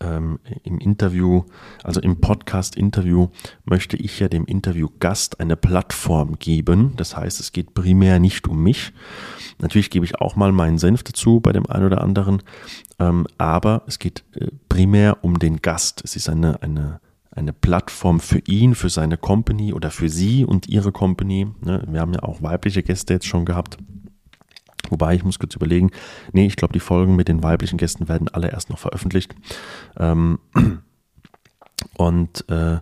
ähm, 0.00 0.38
im 0.62 0.78
Interview, 0.78 1.44
also 1.82 2.00
im 2.00 2.20
Podcast-Interview, 2.20 3.28
möchte 3.64 3.96
ich 3.96 4.18
ja 4.20 4.28
dem 4.28 4.44
Interviewgast 4.44 5.40
eine 5.40 5.56
Plattform 5.56 6.38
geben. 6.38 6.92
Das 6.96 7.16
heißt, 7.16 7.40
es 7.40 7.52
geht 7.52 7.74
primär 7.74 8.18
nicht 8.18 8.48
um 8.48 8.62
mich. 8.62 8.92
Natürlich 9.58 9.90
gebe 9.90 10.04
ich 10.04 10.20
auch 10.20 10.36
mal 10.36 10.52
meinen 10.52 10.78
Senf 10.78 11.02
dazu 11.02 11.40
bei 11.40 11.52
dem 11.52 11.66
einen 11.66 11.86
oder 11.86 12.00
anderen, 12.00 12.42
ähm, 12.98 13.26
aber 13.38 13.82
es 13.86 13.98
geht 13.98 14.24
äh, 14.34 14.48
primär 14.68 15.22
um 15.22 15.38
den 15.38 15.62
Gast. 15.62 16.02
Es 16.04 16.16
ist 16.16 16.28
eine, 16.28 16.62
eine, 16.62 17.00
eine 17.30 17.52
Plattform 17.52 18.20
für 18.20 18.40
ihn, 18.46 18.74
für 18.74 18.88
seine 18.88 19.16
Company 19.16 19.72
oder 19.72 19.90
für 19.90 20.08
sie 20.08 20.44
und 20.44 20.68
ihre 20.68 20.92
Company. 20.92 21.48
Ne? 21.60 21.84
Wir 21.88 22.00
haben 22.00 22.14
ja 22.14 22.22
auch 22.22 22.42
weibliche 22.42 22.82
Gäste 22.82 23.14
jetzt 23.14 23.26
schon 23.26 23.44
gehabt. 23.44 23.78
Wobei, 24.90 25.14
ich 25.14 25.24
muss 25.24 25.38
kurz 25.38 25.54
überlegen, 25.54 25.90
nee, 26.32 26.46
ich 26.46 26.56
glaube, 26.56 26.72
die 26.72 26.80
Folgen 26.80 27.16
mit 27.16 27.28
den 27.28 27.42
weiblichen 27.42 27.78
Gästen 27.78 28.08
werden 28.08 28.28
alle 28.28 28.50
erst 28.50 28.70
noch 28.70 28.78
veröffentlicht. 28.78 29.34
Ähm, 29.96 30.38
und 31.96 32.48
äh, 32.48 32.78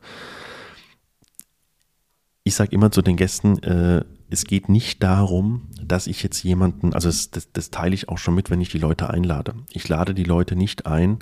ich 2.44 2.54
sage 2.54 2.72
immer 2.72 2.90
zu 2.90 3.02
den 3.02 3.16
Gästen, 3.16 3.62
äh, 3.62 4.04
es 4.30 4.44
geht 4.44 4.68
nicht 4.68 5.02
darum, 5.02 5.68
dass 5.84 6.06
ich 6.06 6.22
jetzt 6.22 6.42
jemanden, 6.42 6.94
also 6.94 7.08
das, 7.08 7.30
das, 7.30 7.52
das 7.52 7.70
teile 7.70 7.94
ich 7.94 8.08
auch 8.08 8.18
schon 8.18 8.34
mit, 8.34 8.50
wenn 8.50 8.60
ich 8.60 8.70
die 8.70 8.78
Leute 8.78 9.10
einlade. 9.10 9.54
Ich 9.70 9.88
lade 9.88 10.14
die 10.14 10.24
Leute 10.24 10.56
nicht 10.56 10.86
ein, 10.86 11.18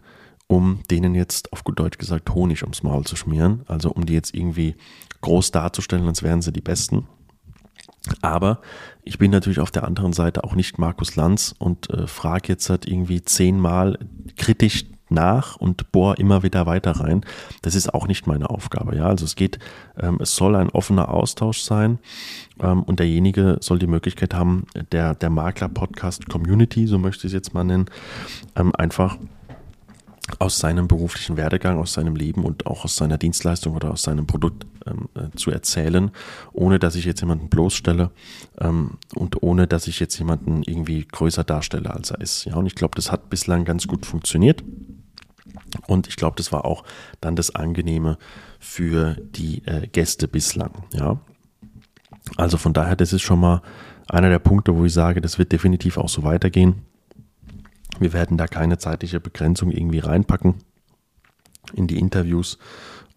um 0.46 0.80
denen 0.90 1.14
jetzt 1.14 1.52
auf 1.52 1.64
gut 1.64 1.78
Deutsch 1.78 1.98
gesagt 1.98 2.30
Honig 2.34 2.62
ums 2.62 2.82
Maul 2.82 3.04
zu 3.04 3.16
schmieren, 3.16 3.62
also 3.66 3.90
um 3.90 4.06
die 4.06 4.14
jetzt 4.14 4.34
irgendwie 4.34 4.76
groß 5.20 5.50
darzustellen, 5.50 6.06
als 6.06 6.22
wären 6.22 6.40
sie 6.42 6.52
die 6.52 6.60
Besten, 6.60 7.06
aber 8.22 8.60
ich 9.02 9.18
bin 9.18 9.30
natürlich 9.30 9.60
auf 9.60 9.70
der 9.70 9.84
anderen 9.84 10.12
Seite 10.12 10.44
auch 10.44 10.54
nicht 10.54 10.78
Markus 10.78 11.16
Lanz 11.16 11.54
und 11.58 11.90
äh, 11.90 12.06
frage 12.06 12.48
jetzt 12.48 12.70
halt 12.70 12.86
irgendwie 12.86 13.22
zehnmal 13.22 13.98
kritisch 14.36 14.86
nach 15.10 15.56
und 15.56 15.90
bohr 15.92 16.18
immer 16.18 16.42
wieder 16.42 16.66
weiter 16.66 16.92
rein. 16.92 17.22
Das 17.62 17.74
ist 17.74 17.92
auch 17.92 18.06
nicht 18.06 18.26
meine 18.26 18.48
Aufgabe. 18.48 18.96
Ja, 18.96 19.06
also 19.06 19.24
es 19.24 19.36
geht, 19.36 19.58
ähm, 19.98 20.18
es 20.20 20.34
soll 20.36 20.54
ein 20.54 20.70
offener 20.70 21.08
Austausch 21.08 21.60
sein 21.60 21.98
ähm, 22.60 22.82
und 22.82 23.00
derjenige 23.00 23.58
soll 23.60 23.78
die 23.78 23.86
Möglichkeit 23.86 24.34
haben, 24.34 24.66
der, 24.92 25.14
der 25.14 25.30
Makler-Podcast 25.30 26.28
Community, 26.28 26.86
so 26.86 26.98
möchte 26.98 27.26
ich 27.26 27.32
es 27.32 27.34
jetzt 27.34 27.54
mal 27.54 27.64
nennen, 27.64 27.86
ähm, 28.56 28.74
einfach 28.74 29.18
aus 30.38 30.58
seinem 30.58 30.86
beruflichen 30.86 31.36
Werdegang, 31.36 31.78
aus 31.78 31.92
seinem 31.92 32.14
Leben 32.14 32.44
und 32.44 32.66
auch 32.66 32.84
aus 32.84 32.96
seiner 32.96 33.18
Dienstleistung 33.18 33.74
oder 33.74 33.90
aus 33.90 34.02
seinem 34.02 34.26
Produkt 34.26 34.64
ähm, 34.86 35.08
äh, 35.14 35.36
zu 35.36 35.50
erzählen, 35.50 36.10
ohne 36.52 36.78
dass 36.78 36.94
ich 36.94 37.04
jetzt 37.04 37.20
jemanden 37.20 37.48
bloßstelle 37.48 38.10
ähm, 38.60 38.98
und 39.14 39.42
ohne 39.42 39.66
dass 39.66 39.86
ich 39.86 40.00
jetzt 40.00 40.18
jemanden 40.18 40.62
irgendwie 40.62 41.06
größer 41.06 41.44
darstelle, 41.44 41.90
als 41.90 42.10
er 42.10 42.20
ist. 42.20 42.44
Ja, 42.44 42.56
und 42.56 42.66
ich 42.66 42.74
glaube, 42.74 42.96
das 42.96 43.10
hat 43.12 43.30
bislang 43.30 43.64
ganz 43.64 43.86
gut 43.86 44.06
funktioniert. 44.06 44.62
Und 45.86 46.08
ich 46.08 46.16
glaube, 46.16 46.36
das 46.36 46.52
war 46.52 46.64
auch 46.64 46.84
dann 47.20 47.36
das 47.36 47.54
Angenehme 47.54 48.18
für 48.58 49.16
die 49.20 49.64
äh, 49.66 49.86
Gäste 49.86 50.28
bislang. 50.28 50.84
Ja, 50.92 51.20
also 52.36 52.56
von 52.56 52.72
daher, 52.72 52.96
das 52.96 53.12
ist 53.12 53.22
schon 53.22 53.40
mal 53.40 53.62
einer 54.08 54.28
der 54.28 54.38
Punkte, 54.38 54.76
wo 54.76 54.84
ich 54.84 54.92
sage, 54.92 55.20
das 55.20 55.38
wird 55.38 55.52
definitiv 55.52 55.96
auch 55.96 56.08
so 56.08 56.22
weitergehen. 56.22 56.82
Wir 57.98 58.12
werden 58.12 58.36
da 58.36 58.46
keine 58.46 58.78
zeitliche 58.78 59.20
Begrenzung 59.20 59.70
irgendwie 59.70 59.98
reinpacken 59.98 60.54
in 61.74 61.86
die 61.86 61.98
Interviews. 61.98 62.58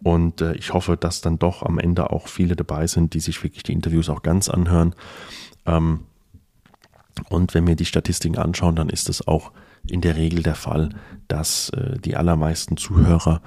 Und 0.04 0.42
äh, 0.42 0.54
ich 0.56 0.74
hoffe, 0.74 0.98
dass 0.98 1.22
dann 1.22 1.40
doch 1.40 1.64
am 1.64 1.80
Ende 1.80 2.12
auch 2.12 2.28
viele 2.28 2.56
dabei 2.56 2.88
sind, 2.88 3.14
die 3.14 3.20
sich 3.20 3.44
wirklich 3.44 3.64
die 3.64 3.74
Interviews 3.74 4.10
auch 4.10 4.22
ganz 4.22 4.50
anhören. 4.50 4.96
Ähm, 5.66 6.02
und 7.30 7.54
wenn 7.54 7.68
wir 7.68 7.76
die 7.76 7.86
Statistiken 7.86 8.38
anschauen, 8.38 8.76
dann 8.76 8.90
ist 8.90 9.10
es 9.10 9.28
auch 9.28 9.52
in 9.90 10.02
der 10.02 10.16
Regel 10.16 10.44
der 10.44 10.56
Fall, 10.56 10.90
dass 11.28 11.70
äh, 11.70 11.98
die 12.00 12.16
allermeisten 12.16 12.78
Zuhörer 12.78 13.42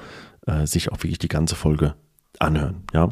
äh, 0.47 0.67
sich 0.67 0.93
auch 0.93 0.99
wirklich 0.99 1.19
die 1.19 1.29
ganze 1.29 1.57
Folge 1.57 1.95
anhören. 2.39 2.85
Ja. 2.93 3.09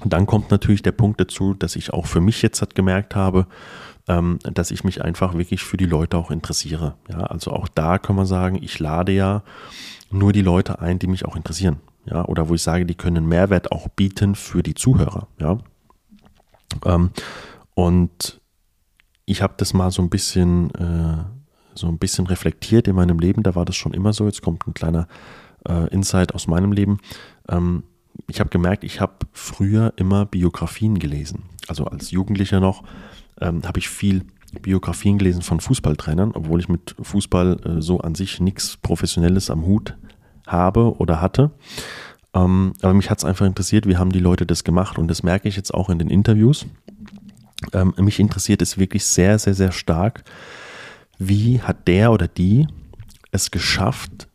Und 0.00 0.12
dann 0.12 0.26
kommt 0.26 0.50
natürlich 0.50 0.82
der 0.82 0.92
Punkt 0.92 1.20
dazu, 1.20 1.54
dass 1.54 1.76
ich 1.76 1.92
auch 1.92 2.06
für 2.06 2.20
mich 2.20 2.42
jetzt 2.42 2.60
halt 2.60 2.74
gemerkt 2.74 3.16
habe, 3.16 3.46
ähm, 4.06 4.38
dass 4.42 4.70
ich 4.70 4.84
mich 4.84 5.02
einfach 5.02 5.34
wirklich 5.34 5.62
für 5.62 5.76
die 5.76 5.86
Leute 5.86 6.16
auch 6.16 6.30
interessiere. 6.30 6.94
Ja, 7.08 7.20
also 7.20 7.52
auch 7.52 7.68
da 7.68 7.98
kann 7.98 8.16
man 8.16 8.26
sagen, 8.26 8.58
ich 8.62 8.78
lade 8.78 9.12
ja 9.12 9.42
nur 10.10 10.32
die 10.32 10.42
Leute 10.42 10.80
ein, 10.80 10.98
die 10.98 11.06
mich 11.06 11.24
auch 11.24 11.36
interessieren. 11.36 11.80
Ja, 12.10 12.24
oder 12.24 12.48
wo 12.48 12.54
ich 12.54 12.62
sage, 12.62 12.86
die 12.86 12.94
können 12.94 13.26
Mehrwert 13.26 13.72
auch 13.72 13.88
bieten 13.88 14.34
für 14.34 14.62
die 14.62 14.74
Zuhörer. 14.74 15.28
Ja, 15.38 15.58
ähm, 16.84 17.10
und 17.74 18.40
ich 19.24 19.42
habe 19.42 19.54
das 19.56 19.74
mal 19.74 19.90
so 19.90 20.02
ein 20.02 20.10
bisschen, 20.10 20.70
äh, 20.74 21.24
so 21.74 21.86
ein 21.88 21.98
bisschen 21.98 22.26
reflektiert 22.26 22.88
in 22.88 22.96
meinem 22.96 23.18
Leben. 23.18 23.42
Da 23.42 23.54
war 23.54 23.64
das 23.64 23.76
schon 23.76 23.92
immer 23.92 24.12
so. 24.12 24.26
Jetzt 24.26 24.42
kommt 24.42 24.66
ein 24.66 24.74
kleiner 24.74 25.06
äh, 25.68 25.88
Insight 25.88 26.34
aus 26.34 26.46
meinem 26.46 26.72
Leben. 26.72 26.98
Ähm, 27.48 27.84
ich 28.26 28.40
habe 28.40 28.50
gemerkt, 28.50 28.84
ich 28.84 29.00
habe 29.00 29.14
früher 29.32 29.92
immer 29.96 30.26
Biografien 30.26 30.98
gelesen. 30.98 31.44
Also 31.68 31.84
als 31.84 32.10
Jugendlicher 32.10 32.60
noch 32.60 32.82
ähm, 33.40 33.62
habe 33.64 33.78
ich 33.78 33.88
viel 33.88 34.24
Biografien 34.62 35.18
gelesen 35.18 35.42
von 35.42 35.60
Fußballtrainern, 35.60 36.32
obwohl 36.32 36.60
ich 36.60 36.68
mit 36.68 36.96
Fußball 37.00 37.60
äh, 37.64 37.82
so 37.82 38.00
an 38.00 38.14
sich 38.14 38.40
nichts 38.40 38.76
Professionelles 38.78 39.50
am 39.50 39.66
Hut 39.66 39.96
habe 40.48 40.96
oder 40.98 41.20
hatte. 41.20 41.50
Ähm, 42.34 42.74
aber 42.82 42.94
mich 42.94 43.10
hat 43.10 43.18
es 43.18 43.24
einfach 43.24 43.46
interessiert, 43.46 43.86
wie 43.86 43.96
haben 43.96 44.12
die 44.12 44.18
Leute 44.18 44.46
das 44.46 44.64
gemacht 44.64 44.98
und 44.98 45.08
das 45.08 45.22
merke 45.22 45.48
ich 45.48 45.56
jetzt 45.56 45.72
auch 45.72 45.88
in 45.88 45.98
den 45.98 46.10
Interviews. 46.10 46.66
Ähm, 47.72 47.94
mich 47.96 48.20
interessiert 48.20 48.62
es 48.62 48.78
wirklich 48.78 49.04
sehr, 49.04 49.38
sehr, 49.38 49.54
sehr 49.54 49.72
stark, 49.72 50.24
wie 51.18 51.60
hat 51.60 51.88
der 51.88 52.12
oder 52.12 52.28
die 52.28 52.66
es 53.30 53.50
geschafft, 53.50 54.28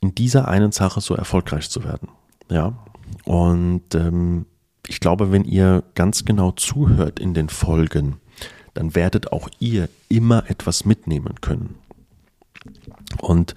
in 0.00 0.14
dieser 0.14 0.48
einen 0.48 0.72
Sache 0.72 1.00
so 1.00 1.14
erfolgreich 1.14 1.70
zu 1.70 1.84
werden. 1.84 2.08
Ja, 2.50 2.74
und 3.24 3.94
ähm, 3.94 4.46
ich 4.86 5.00
glaube, 5.00 5.32
wenn 5.32 5.44
ihr 5.44 5.82
ganz 5.94 6.24
genau 6.24 6.52
zuhört 6.52 7.18
in 7.18 7.34
den 7.34 7.48
Folgen, 7.48 8.16
dann 8.74 8.94
werdet 8.94 9.32
auch 9.32 9.48
ihr 9.58 9.88
immer 10.08 10.50
etwas 10.50 10.84
mitnehmen 10.84 11.40
können. 11.40 11.76
Und 13.20 13.54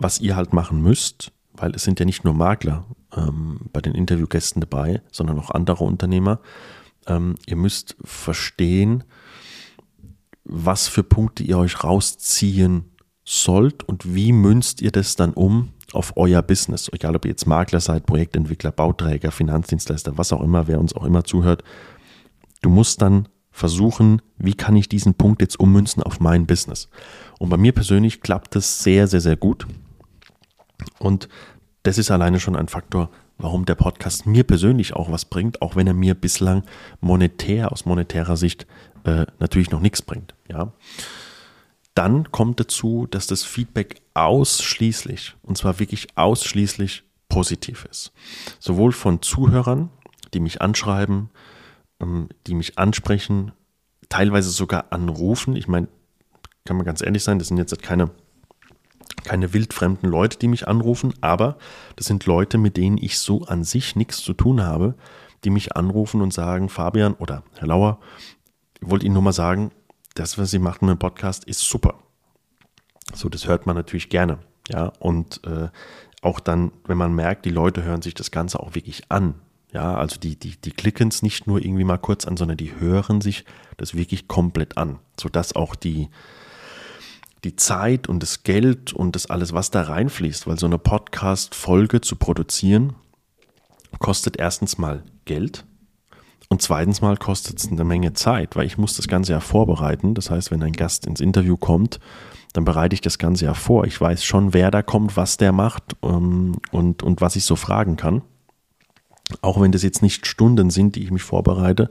was 0.00 0.20
ihr 0.20 0.36
halt 0.36 0.52
machen 0.52 0.80
müsst, 0.80 1.32
weil 1.52 1.74
es 1.74 1.82
sind 1.82 1.98
ja 1.98 2.06
nicht 2.06 2.24
nur 2.24 2.34
Makler 2.34 2.86
ähm, 3.16 3.60
bei 3.72 3.80
den 3.80 3.94
Interviewgästen 3.94 4.60
dabei, 4.60 5.02
sondern 5.10 5.38
auch 5.38 5.50
andere 5.50 5.84
Unternehmer, 5.84 6.40
ähm, 7.06 7.34
ihr 7.46 7.56
müsst 7.56 7.96
verstehen, 8.04 9.04
was 10.44 10.88
für 10.88 11.02
Punkte 11.02 11.42
ihr 11.42 11.58
euch 11.58 11.82
rausziehen 11.82 12.84
sollt 13.24 13.82
und 13.82 14.14
wie 14.14 14.32
münzt 14.32 14.80
ihr 14.80 14.90
das 14.90 15.16
dann 15.16 15.34
um 15.34 15.72
auf 15.92 16.16
euer 16.16 16.42
Business. 16.42 16.88
Egal 16.92 17.16
ob 17.16 17.24
ihr 17.24 17.30
jetzt 17.30 17.46
Makler 17.46 17.80
seid, 17.80 18.06
Projektentwickler, 18.06 18.72
Bauträger, 18.72 19.30
Finanzdienstleister, 19.30 20.16
was 20.16 20.32
auch 20.32 20.42
immer, 20.42 20.66
wer 20.66 20.80
uns 20.80 20.94
auch 20.94 21.04
immer 21.04 21.24
zuhört. 21.24 21.64
Du 22.62 22.70
musst 22.70 23.02
dann 23.02 23.28
versuchen, 23.50 24.22
wie 24.36 24.54
kann 24.54 24.76
ich 24.76 24.88
diesen 24.88 25.14
Punkt 25.14 25.42
jetzt 25.42 25.58
ummünzen 25.58 26.02
auf 26.02 26.20
mein 26.20 26.46
Business. 26.46 26.88
Und 27.38 27.48
bei 27.48 27.56
mir 27.56 27.72
persönlich 27.72 28.20
klappt 28.20 28.54
das 28.54 28.82
sehr, 28.82 29.08
sehr, 29.08 29.20
sehr 29.20 29.36
gut. 29.36 29.66
Und 30.98 31.28
das 31.82 31.98
ist 31.98 32.10
alleine 32.10 32.40
schon 32.40 32.56
ein 32.56 32.68
Faktor, 32.68 33.10
warum 33.38 33.64
der 33.64 33.76
Podcast 33.76 34.26
mir 34.26 34.44
persönlich 34.44 34.94
auch 34.94 35.10
was 35.10 35.24
bringt, 35.24 35.62
auch 35.62 35.76
wenn 35.76 35.86
er 35.86 35.94
mir 35.94 36.14
bislang 36.14 36.64
monetär, 37.00 37.72
aus 37.72 37.86
monetärer 37.86 38.36
Sicht 38.36 38.66
äh, 39.04 39.26
natürlich 39.38 39.70
noch 39.70 39.80
nichts 39.80 40.02
bringt. 40.02 40.34
Ja. 40.48 40.72
Dann 41.94 42.30
kommt 42.30 42.60
dazu, 42.60 43.06
dass 43.10 43.26
das 43.26 43.44
Feedback 43.44 44.02
ausschließlich, 44.14 45.36
und 45.42 45.56
zwar 45.56 45.78
wirklich 45.78 46.16
ausschließlich 46.16 47.04
positiv 47.28 47.86
ist. 47.90 48.12
Sowohl 48.58 48.92
von 48.92 49.22
Zuhörern, 49.22 49.90
die 50.34 50.40
mich 50.40 50.60
anschreiben, 50.60 51.30
ähm, 52.00 52.28
die 52.46 52.54
mich 52.54 52.78
ansprechen, 52.78 53.52
teilweise 54.08 54.50
sogar 54.50 54.92
anrufen. 54.92 55.56
Ich 55.56 55.68
meine, 55.68 55.88
kann 56.64 56.76
man 56.76 56.86
ganz 56.86 57.02
ehrlich 57.02 57.24
sein, 57.24 57.38
das 57.38 57.48
sind 57.48 57.58
jetzt 57.58 57.82
keine, 57.82 58.10
keine 59.24 59.52
wildfremden 59.52 60.08
Leute, 60.08 60.38
die 60.38 60.48
mich 60.48 60.68
anrufen, 60.68 61.14
aber 61.20 61.58
das 61.96 62.06
sind 62.06 62.26
Leute, 62.26 62.58
mit 62.58 62.76
denen 62.76 62.98
ich 62.98 63.18
so 63.18 63.44
an 63.44 63.64
sich 63.64 63.96
nichts 63.96 64.22
zu 64.22 64.32
tun 64.32 64.62
habe, 64.62 64.94
die 65.44 65.50
mich 65.50 65.76
anrufen 65.76 66.20
und 66.20 66.32
sagen, 66.32 66.68
Fabian 66.68 67.14
oder 67.14 67.42
Herr 67.56 67.68
Lauer, 67.68 68.00
ich 68.80 68.88
wollte 68.88 69.06
Ihnen 69.06 69.14
nur 69.14 69.22
mal 69.22 69.32
sagen, 69.32 69.70
das, 70.14 70.38
was 70.38 70.50
Sie 70.50 70.58
machen 70.58 70.86
mit 70.86 70.96
dem 70.96 70.98
Podcast, 70.98 71.44
ist 71.44 71.60
super. 71.60 71.94
So, 73.14 73.28
das 73.28 73.46
hört 73.46 73.66
man 73.66 73.76
natürlich 73.76 74.08
gerne. 74.08 74.38
Ja, 74.68 74.92
und 74.98 75.40
äh, 75.44 75.68
auch 76.22 76.40
dann, 76.40 76.72
wenn 76.86 76.98
man 76.98 77.14
merkt, 77.14 77.44
die 77.44 77.50
Leute 77.50 77.82
hören 77.82 78.02
sich 78.02 78.14
das 78.14 78.30
Ganze 78.30 78.60
auch 78.60 78.74
wirklich 78.74 79.10
an. 79.10 79.34
Ja, 79.72 79.94
also 79.96 80.18
die, 80.18 80.36
die, 80.36 80.56
die 80.56 80.72
klicken 80.72 81.08
es 81.08 81.22
nicht 81.22 81.46
nur 81.46 81.62
irgendwie 81.62 81.84
mal 81.84 81.98
kurz 81.98 82.26
an, 82.26 82.36
sondern 82.36 82.56
die 82.56 82.78
hören 82.78 83.20
sich 83.20 83.44
das 83.76 83.94
wirklich 83.94 84.26
komplett 84.26 84.78
an, 84.78 84.98
sodass 85.18 85.54
auch 85.54 85.74
die, 85.74 86.08
die 87.44 87.56
Zeit 87.56 88.08
und 88.08 88.22
das 88.22 88.42
Geld 88.42 88.92
und 88.92 89.14
das 89.14 89.26
alles, 89.26 89.52
was 89.52 89.70
da 89.70 89.82
reinfließt, 89.82 90.46
weil 90.46 90.58
so 90.58 90.66
eine 90.66 90.78
Podcast-Folge 90.78 92.00
zu 92.00 92.16
produzieren, 92.16 92.94
kostet 93.98 94.36
erstens 94.38 94.78
mal 94.78 95.02
Geld 95.24 95.64
und 96.48 96.62
zweitens 96.62 97.00
mal 97.00 97.16
kostet 97.16 97.58
es 97.58 97.70
eine 97.70 97.84
Menge 97.84 98.14
Zeit, 98.14 98.56
weil 98.56 98.66
ich 98.66 98.78
muss 98.78 98.96
das 98.96 99.06
Ganze 99.06 99.32
ja 99.32 99.40
vorbereiten. 99.40 100.14
Das 100.14 100.30
heißt, 100.30 100.50
wenn 100.50 100.62
ein 100.62 100.72
Gast 100.72 101.06
ins 101.06 101.20
Interview 101.20 101.56
kommt, 101.56 102.00
dann 102.54 102.64
bereite 102.64 102.94
ich 102.94 103.02
das 103.02 103.18
Ganze 103.18 103.44
ja 103.44 103.54
vor. 103.54 103.84
Ich 103.84 104.00
weiß 104.00 104.24
schon, 104.24 104.54
wer 104.54 104.70
da 104.70 104.82
kommt, 104.82 105.16
was 105.16 105.36
der 105.36 105.52
macht 105.52 105.96
ähm, 106.02 106.56
und, 106.70 107.02
und 107.02 107.20
was 107.20 107.36
ich 107.36 107.44
so 107.44 107.54
fragen 107.54 107.96
kann. 107.96 108.22
Auch 109.42 109.60
wenn 109.60 109.72
das 109.72 109.82
jetzt 109.82 110.02
nicht 110.02 110.26
Stunden 110.26 110.70
sind, 110.70 110.96
die 110.96 111.02
ich 111.02 111.10
mich 111.10 111.22
vorbereite, 111.22 111.90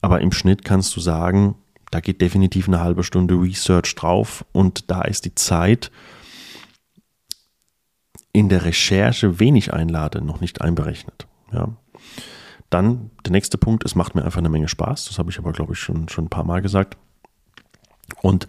aber 0.00 0.22
im 0.22 0.32
Schnitt 0.32 0.64
kannst 0.64 0.96
du 0.96 1.00
sagen, 1.00 1.56
da 1.94 2.00
geht 2.00 2.20
definitiv 2.20 2.66
eine 2.66 2.80
halbe 2.80 3.04
Stunde 3.04 3.34
Research 3.34 3.94
drauf 3.94 4.44
und 4.50 4.90
da 4.90 5.02
ist 5.02 5.26
die 5.26 5.34
Zeit 5.36 5.92
in 8.32 8.48
der 8.48 8.64
Recherche 8.64 9.38
wenig 9.38 9.72
einlade 9.72 10.20
noch 10.20 10.40
nicht 10.40 10.60
einberechnet. 10.60 11.28
Ja. 11.52 11.68
Dann 12.68 13.12
der 13.24 13.30
nächste 13.30 13.58
Punkt, 13.58 13.84
es 13.84 13.94
macht 13.94 14.16
mir 14.16 14.24
einfach 14.24 14.40
eine 14.40 14.48
Menge 14.48 14.66
Spaß. 14.66 15.04
Das 15.04 15.20
habe 15.20 15.30
ich 15.30 15.38
aber, 15.38 15.52
glaube 15.52 15.74
ich, 15.74 15.78
schon, 15.78 16.08
schon 16.08 16.24
ein 16.24 16.30
paar 16.30 16.42
Mal 16.42 16.62
gesagt. 16.62 16.96
Und 18.22 18.48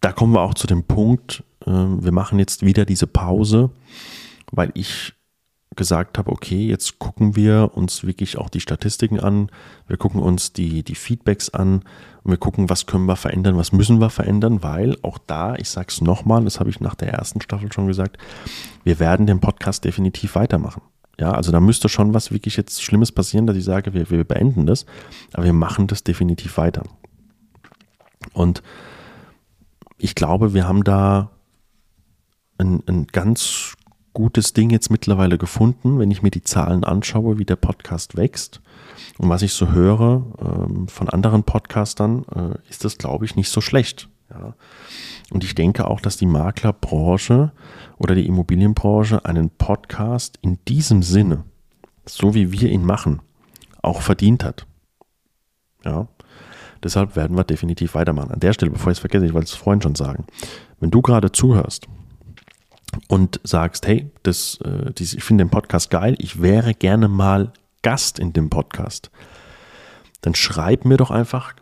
da 0.00 0.10
kommen 0.10 0.32
wir 0.32 0.40
auch 0.40 0.54
zu 0.54 0.66
dem 0.66 0.82
Punkt, 0.82 1.44
äh, 1.64 1.70
wir 1.70 2.10
machen 2.10 2.40
jetzt 2.40 2.66
wieder 2.66 2.84
diese 2.84 3.06
Pause, 3.06 3.70
weil 4.50 4.72
ich 4.74 5.12
gesagt 5.76 6.18
habe, 6.18 6.30
okay, 6.32 6.66
jetzt 6.66 6.98
gucken 6.98 7.36
wir 7.36 7.72
uns 7.74 8.04
wirklich 8.04 8.38
auch 8.38 8.48
die 8.48 8.60
Statistiken 8.60 9.20
an, 9.20 9.50
wir 9.86 9.96
gucken 9.96 10.20
uns 10.20 10.52
die, 10.52 10.82
die 10.82 10.94
Feedbacks 10.94 11.50
an 11.50 11.82
und 12.22 12.30
wir 12.30 12.38
gucken, 12.38 12.68
was 12.68 12.86
können 12.86 13.06
wir 13.06 13.16
verändern, 13.16 13.56
was 13.56 13.72
müssen 13.72 14.00
wir 14.00 14.10
verändern, 14.10 14.62
weil 14.62 14.96
auch 15.02 15.18
da, 15.18 15.54
ich 15.56 15.68
sage 15.68 15.88
es 15.90 16.00
nochmal, 16.00 16.44
das 16.44 16.58
habe 16.58 16.70
ich 16.70 16.80
nach 16.80 16.94
der 16.94 17.12
ersten 17.12 17.40
Staffel 17.40 17.72
schon 17.72 17.86
gesagt, 17.86 18.18
wir 18.84 18.98
werden 18.98 19.26
den 19.26 19.40
Podcast 19.40 19.84
definitiv 19.84 20.34
weitermachen. 20.34 20.82
Ja, 21.18 21.32
also 21.32 21.50
da 21.50 21.60
müsste 21.60 21.88
schon 21.88 22.12
was 22.12 22.30
wirklich 22.30 22.56
jetzt 22.56 22.82
Schlimmes 22.82 23.12
passieren, 23.12 23.46
dass 23.46 23.56
ich 23.56 23.64
sage, 23.64 23.94
wir, 23.94 24.10
wir 24.10 24.24
beenden 24.24 24.66
das, 24.66 24.84
aber 25.32 25.44
wir 25.44 25.52
machen 25.52 25.86
das 25.86 26.04
definitiv 26.04 26.58
weiter. 26.58 26.82
Und 28.32 28.62
ich 29.98 30.14
glaube, 30.14 30.52
wir 30.52 30.68
haben 30.68 30.84
da 30.84 31.30
ein, 32.58 32.82
ein 32.86 33.06
ganz 33.06 33.76
gutes 34.16 34.54
Ding 34.54 34.70
jetzt 34.70 34.90
mittlerweile 34.90 35.36
gefunden, 35.36 35.98
wenn 35.98 36.10
ich 36.10 36.22
mir 36.22 36.30
die 36.30 36.42
Zahlen 36.42 36.84
anschaue, 36.84 37.36
wie 37.36 37.44
der 37.44 37.56
Podcast 37.56 38.16
wächst. 38.16 38.62
Und 39.18 39.28
was 39.28 39.42
ich 39.42 39.52
so 39.52 39.72
höre 39.72 40.24
ähm, 40.40 40.88
von 40.88 41.10
anderen 41.10 41.42
Podcastern, 41.42 42.24
äh, 42.34 42.70
ist 42.70 42.86
das, 42.86 42.96
glaube 42.96 43.26
ich, 43.26 43.36
nicht 43.36 43.50
so 43.50 43.60
schlecht. 43.60 44.08
Ja. 44.30 44.54
Und 45.30 45.44
ich 45.44 45.54
denke 45.54 45.86
auch, 45.86 46.00
dass 46.00 46.16
die 46.16 46.24
Maklerbranche 46.24 47.52
oder 47.98 48.14
die 48.14 48.26
Immobilienbranche 48.26 49.22
einen 49.26 49.50
Podcast 49.50 50.38
in 50.40 50.60
diesem 50.66 51.02
Sinne, 51.02 51.44
so 52.06 52.34
wie 52.34 52.52
wir 52.52 52.70
ihn 52.70 52.86
machen, 52.86 53.20
auch 53.82 54.00
verdient 54.00 54.44
hat. 54.44 54.66
Ja. 55.84 56.08
Deshalb 56.82 57.16
werden 57.16 57.36
wir 57.36 57.44
definitiv 57.44 57.94
weitermachen. 57.94 58.30
An 58.30 58.40
der 58.40 58.54
Stelle, 58.54 58.70
bevor 58.70 58.92
ich 58.92 58.96
es 58.96 59.00
vergesse, 59.00 59.26
ich 59.26 59.34
wollte 59.34 59.48
es 59.48 59.54
vorhin 59.54 59.82
schon 59.82 59.94
sagen. 59.94 60.24
Wenn 60.80 60.90
du 60.90 61.02
gerade 61.02 61.32
zuhörst 61.32 61.86
und 63.08 63.40
sagst, 63.44 63.86
hey, 63.86 64.10
das, 64.22 64.58
äh, 64.64 64.92
ich 64.98 65.22
finde 65.22 65.44
den 65.44 65.50
Podcast 65.50 65.90
geil, 65.90 66.14
ich 66.18 66.42
wäre 66.42 66.74
gerne 66.74 67.08
mal 67.08 67.52
Gast 67.82 68.18
in 68.18 68.32
dem 68.32 68.50
Podcast, 68.50 69.10
dann 70.22 70.34
schreib 70.34 70.84
mir 70.84 70.96
doch 70.96 71.10
einfach, 71.10 71.54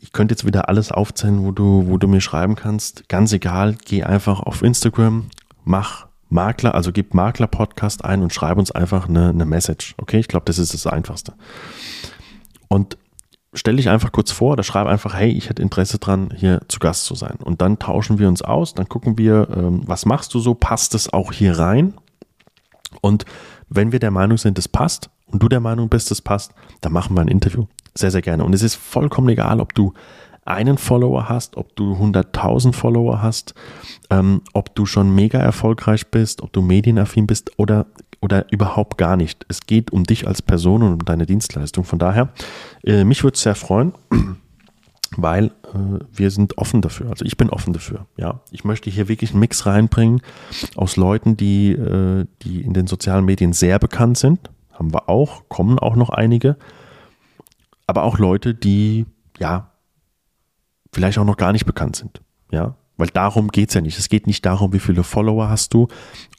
ich 0.00 0.12
könnte 0.12 0.32
jetzt 0.32 0.46
wieder 0.46 0.68
alles 0.68 0.92
aufzählen, 0.92 1.44
wo 1.44 1.52
du, 1.52 1.86
wo 1.86 1.98
du 1.98 2.08
mir 2.08 2.20
schreiben 2.20 2.56
kannst. 2.56 3.08
Ganz 3.08 3.32
egal, 3.32 3.76
geh 3.84 4.02
einfach 4.02 4.40
auf 4.40 4.62
Instagram, 4.62 5.28
mach 5.64 6.06
Makler, 6.30 6.74
also 6.74 6.92
gib 6.92 7.12
Makler 7.12 7.48
Podcast 7.48 8.04
ein 8.04 8.22
und 8.22 8.32
schreib 8.32 8.56
uns 8.56 8.70
einfach 8.70 9.08
eine, 9.08 9.30
eine 9.30 9.44
Message. 9.44 9.94
Okay, 9.98 10.20
ich 10.20 10.28
glaube, 10.28 10.44
das 10.46 10.58
ist 10.58 10.72
das 10.72 10.86
Einfachste. 10.86 11.34
Und 12.68 12.96
stell 13.52 13.76
dich 13.76 13.88
einfach 13.88 14.12
kurz 14.12 14.30
vor 14.30 14.52
oder 14.52 14.62
schreib 14.62 14.86
einfach, 14.86 15.14
hey, 15.14 15.30
ich 15.30 15.48
hätte 15.48 15.62
Interesse 15.62 15.98
dran, 15.98 16.32
hier 16.36 16.62
zu 16.68 16.78
Gast 16.78 17.04
zu 17.04 17.14
sein. 17.14 17.36
Und 17.42 17.60
dann 17.60 17.78
tauschen 17.78 18.18
wir 18.18 18.28
uns 18.28 18.42
aus, 18.42 18.74
dann 18.74 18.88
gucken 18.88 19.18
wir, 19.18 19.48
ähm, 19.54 19.82
was 19.86 20.06
machst 20.06 20.34
du 20.34 20.38
so, 20.38 20.54
passt 20.54 20.94
es 20.94 21.12
auch 21.12 21.32
hier 21.32 21.58
rein? 21.58 21.94
Und 23.00 23.24
wenn 23.68 23.92
wir 23.92 23.98
der 23.98 24.10
Meinung 24.10 24.38
sind, 24.38 24.58
es 24.58 24.68
passt 24.68 25.10
und 25.26 25.42
du 25.42 25.48
der 25.48 25.60
Meinung 25.60 25.88
bist, 25.88 26.10
es 26.10 26.22
passt, 26.22 26.52
dann 26.80 26.92
machen 26.92 27.16
wir 27.16 27.22
ein 27.22 27.28
Interview. 27.28 27.66
Sehr, 27.94 28.10
sehr 28.10 28.22
gerne. 28.22 28.44
Und 28.44 28.54
es 28.54 28.62
ist 28.62 28.76
vollkommen 28.76 29.28
egal, 29.28 29.60
ob 29.60 29.74
du 29.74 29.94
einen 30.44 30.78
Follower 30.78 31.28
hast, 31.28 31.56
ob 31.56 31.74
du 31.76 31.94
100.000 31.94 32.72
Follower 32.72 33.22
hast, 33.22 33.54
ähm, 34.10 34.42
ob 34.52 34.74
du 34.74 34.86
schon 34.86 35.14
mega 35.14 35.38
erfolgreich 35.38 36.08
bist, 36.08 36.42
ob 36.42 36.52
du 36.52 36.62
medienaffin 36.62 37.26
bist 37.26 37.58
oder, 37.58 37.86
oder 38.20 38.50
überhaupt 38.52 38.98
gar 38.98 39.16
nicht. 39.16 39.46
Es 39.48 39.62
geht 39.66 39.92
um 39.92 40.04
dich 40.04 40.26
als 40.26 40.42
Person 40.42 40.82
und 40.82 40.92
um 40.92 41.04
deine 41.04 41.26
Dienstleistung. 41.26 41.84
Von 41.84 41.98
daher, 41.98 42.28
äh, 42.84 43.04
mich 43.04 43.24
würde 43.24 43.34
es 43.34 43.42
sehr 43.42 43.54
freuen, 43.54 43.94
weil 45.16 45.46
äh, 45.46 46.04
wir 46.12 46.30
sind 46.30 46.58
offen 46.58 46.82
dafür. 46.82 47.10
Also 47.10 47.24
ich 47.24 47.36
bin 47.36 47.50
offen 47.50 47.72
dafür. 47.72 48.06
Ja, 48.16 48.40
ich 48.50 48.64
möchte 48.64 48.90
hier 48.90 49.08
wirklich 49.08 49.30
einen 49.30 49.40
Mix 49.40 49.64
reinbringen 49.66 50.20
aus 50.76 50.96
Leuten, 50.96 51.36
die, 51.36 51.72
äh, 51.72 52.26
die 52.42 52.60
in 52.60 52.74
den 52.74 52.86
sozialen 52.86 53.24
Medien 53.24 53.52
sehr 53.52 53.78
bekannt 53.78 54.18
sind. 54.18 54.50
Haben 54.72 54.92
wir 54.92 55.08
auch, 55.08 55.48
kommen 55.48 55.78
auch 55.78 55.96
noch 55.96 56.10
einige. 56.10 56.56
Aber 57.86 58.02
auch 58.02 58.18
Leute, 58.18 58.54
die 58.54 59.06
ja 59.38 59.70
vielleicht 60.92 61.18
auch 61.18 61.24
noch 61.24 61.36
gar 61.36 61.52
nicht 61.52 61.66
bekannt 61.66 61.96
sind. 61.96 62.20
Ja, 62.52 62.76
weil 63.00 63.08
darum 63.08 63.48
geht 63.48 63.70
es 63.70 63.74
ja 63.74 63.80
nicht. 63.80 63.98
Es 63.98 64.08
geht 64.08 64.26
nicht 64.26 64.44
darum, 64.46 64.72
wie 64.72 64.78
viele 64.78 65.02
Follower 65.02 65.48
hast 65.48 65.74
du, 65.74 65.88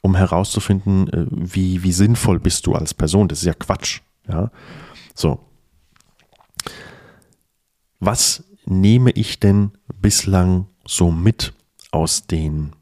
um 0.00 0.14
herauszufinden, 0.14 1.08
äh, 1.08 1.26
wie, 1.30 1.82
wie 1.82 1.92
sinnvoll 1.92 2.40
bist 2.40 2.66
du 2.66 2.74
als 2.74 2.94
Person. 2.94 3.28
Das 3.28 3.40
ist 3.40 3.46
ja 3.46 3.54
Quatsch. 3.54 4.00
Ja, 4.28 4.50
so. 5.14 5.40
Was 7.98 8.44
nehme 8.64 9.10
ich 9.10 9.40
denn 9.40 9.72
bislang 10.00 10.66
so 10.86 11.10
mit 11.10 11.52
aus 11.90 12.26
den, 12.26 12.72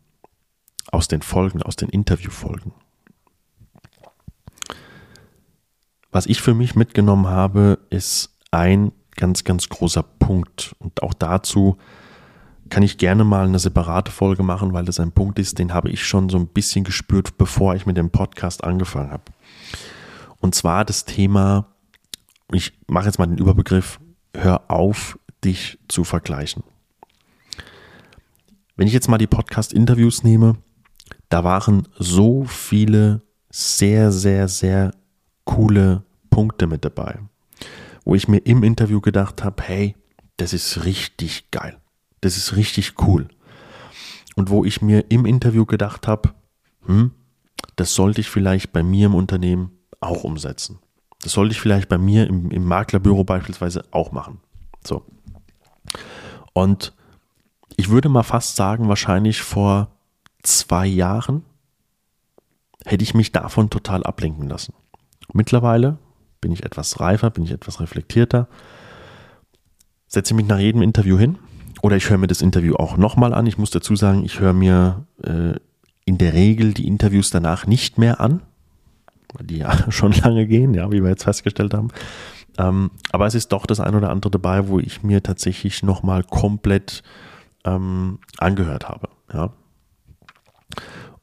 aus 0.93 1.09
den 1.09 1.23
Folgen, 1.23 1.63
aus 1.63 1.77
den 1.77 1.89
Interviewfolgen? 1.89 2.73
Was 6.13 6.27
ich 6.27 6.43
für 6.43 6.55
mich 6.55 6.75
mitgenommen 6.75 7.29
habe, 7.29 7.79
ist 7.89 8.37
ein 8.51 8.93
ganz, 9.17 9.45
ganz 9.45 9.69
großer 9.69 10.03
Punkt. 10.03 10.75
Und 10.79 11.03
auch 11.03 11.15
dazu 11.15 11.79
kann 12.71 12.83
ich 12.83 12.99
gerne 12.99 13.25
mal 13.25 13.47
eine 13.47 13.59
separate 13.59 14.11
Folge 14.11 14.43
machen, 14.43 14.73
weil 14.73 14.85
das 14.85 15.01
ein 15.01 15.13
Punkt 15.13 15.39
ist, 15.39 15.59
den 15.59 15.75
habe 15.75 15.91
ich 15.91 16.07
schon 16.07 16.29
so 16.29 16.39
ein 16.39 16.47
bisschen 16.47 16.85
gespürt, 16.85 17.37
bevor 17.37 17.75
ich 17.75 17.87
mit 17.87 17.97
dem 17.97 18.11
Podcast 18.11 18.65
angefangen 18.65 19.11
habe. 19.11 19.25
Und 20.41 20.55
zwar 20.55 20.85
das 20.85 21.05
Thema, 21.05 21.67
ich 22.53 22.73
mache 22.87 23.07
jetzt 23.07 23.19
mal 23.19 23.27
den 23.27 23.39
Überbegriff, 23.39 24.01
hör 24.35 24.71
auf, 24.71 25.19
dich 25.45 25.79
zu 25.89 26.05
vergleichen. 26.05 26.63
Wenn 28.77 28.87
ich 28.87 28.93
jetzt 28.93 29.09
mal 29.09 29.19
die 29.19 29.27
Podcast-Interviews 29.27 30.23
nehme, 30.23 30.57
da 31.29 31.45
waren 31.45 31.89
so 31.99 32.45
viele 32.45 33.23
sehr, 33.51 34.13
sehr, 34.13 34.49
sehr 34.49 34.93
coole 35.45 36.05
Punkte 36.31 36.67
mit 36.67 36.85
dabei 36.85 37.19
wo 38.05 38.15
ich 38.15 38.29
mir 38.29 38.39
im 38.39 38.63
Interview 38.63 39.01
gedacht 39.01 39.45
habe, 39.45 39.63
hey, 39.63 39.97
das 40.37 40.53
ist 40.53 40.85
richtig 40.85 41.51
geil. 41.51 41.79
Das 42.21 42.37
ist 42.37 42.57
richtig 42.57 42.95
cool. 43.03 43.29
Und 44.37 44.51
wo 44.51 44.65
ich 44.65 44.83
mir 44.83 45.11
im 45.11 45.27
Interview 45.27 45.65
gedacht 45.67 46.07
habe, 46.07 46.35
hm, 46.87 47.13
das 47.77 47.95
sollte 47.95 48.21
ich 48.21 48.29
vielleicht 48.29 48.73
bei 48.73 48.83
mir 48.83 49.07
im 49.07 49.15
Unternehmen 49.15 49.73
auch 50.01 50.25
umsetzen. 50.25 50.79
Das 51.23 51.33
sollte 51.33 51.53
ich 51.53 51.61
vielleicht 51.61 51.89
bei 51.89 51.99
mir 51.99 52.27
im, 52.27 52.51
im 52.51 52.65
Maklerbüro 52.65 53.25
beispielsweise 53.25 53.85
auch 53.91 54.13
machen. 54.13 54.41
So. 54.85 55.05
Und 56.53 56.95
ich 57.77 57.91
würde 57.91 58.09
mal 58.09 58.23
fast 58.23 58.57
sagen, 58.57 58.89
wahrscheinlich 58.89 59.43
vor 59.43 59.89
zwei 60.43 60.87
Jahren 60.87 61.45
hätte 62.85 63.03
ich 63.03 63.15
mich 63.15 63.33
davon 63.33 63.69
total 63.69 64.05
ablenken 64.05 64.49
lassen. 64.49 64.75
Mittlerweile 65.33 65.99
bin 66.41 66.53
ich 66.53 66.65
etwas 66.65 67.01
reifer, 67.01 67.31
bin 67.31 67.45
ich 67.45 67.51
etwas 67.51 67.81
reflektierter, 67.81 68.49
setze 70.07 70.35
mich 70.35 70.47
nach 70.47 70.59
jedem 70.59 70.83
Interview 70.83 71.19
hin 71.19 71.39
oder 71.83 71.97
ich 71.97 72.11
höre 72.11 72.19
mir 72.19 72.27
das 72.27 72.43
Interview 72.43 72.75
auch 72.75 72.97
nochmal 72.97 73.33
an. 73.35 73.47
Ich 73.47 73.59
muss 73.59 73.71
dazu 73.71 73.97
sagen, 73.97 74.25
ich 74.25 74.41
höre 74.41 74.53
mir 74.53 75.07
äh, 75.23 75.55
in 76.05 76.19
der 76.19 76.35
Regel 76.35 76.75
die 76.75 76.87
Interviews 76.87 77.31
danach 77.31 77.67
nicht 77.67 77.99
mehr 77.99 78.21
an, 78.21 78.43
weil 79.35 79.47
die 79.47 79.59
ja 79.59 79.73
schon 79.91 80.13
lange 80.13 80.47
gehen, 80.47 80.75
ja, 80.75 80.91
wie 80.91 81.03
wir 81.03 81.11
jetzt 81.11 81.25
festgestellt 81.25 81.75
haben. 81.75 81.89
Ähm, 82.59 82.91
aber 83.13 83.27
es 83.27 83.35
ist 83.35 83.53
doch 83.53 83.67
das 83.67 83.81
ein 83.81 83.95
oder 83.95 84.11
andere 84.11 84.31
dabei, 84.31 84.69
wo 84.69 84.79
ich 84.79 85.03
mir 85.03 85.23
tatsächlich 85.23 85.83
nochmal 85.83 86.25
komplett 86.25 87.03
ähm, 87.65 88.19
angehört 88.39 88.89
habe. 88.89 89.09
Ja. 89.33 89.53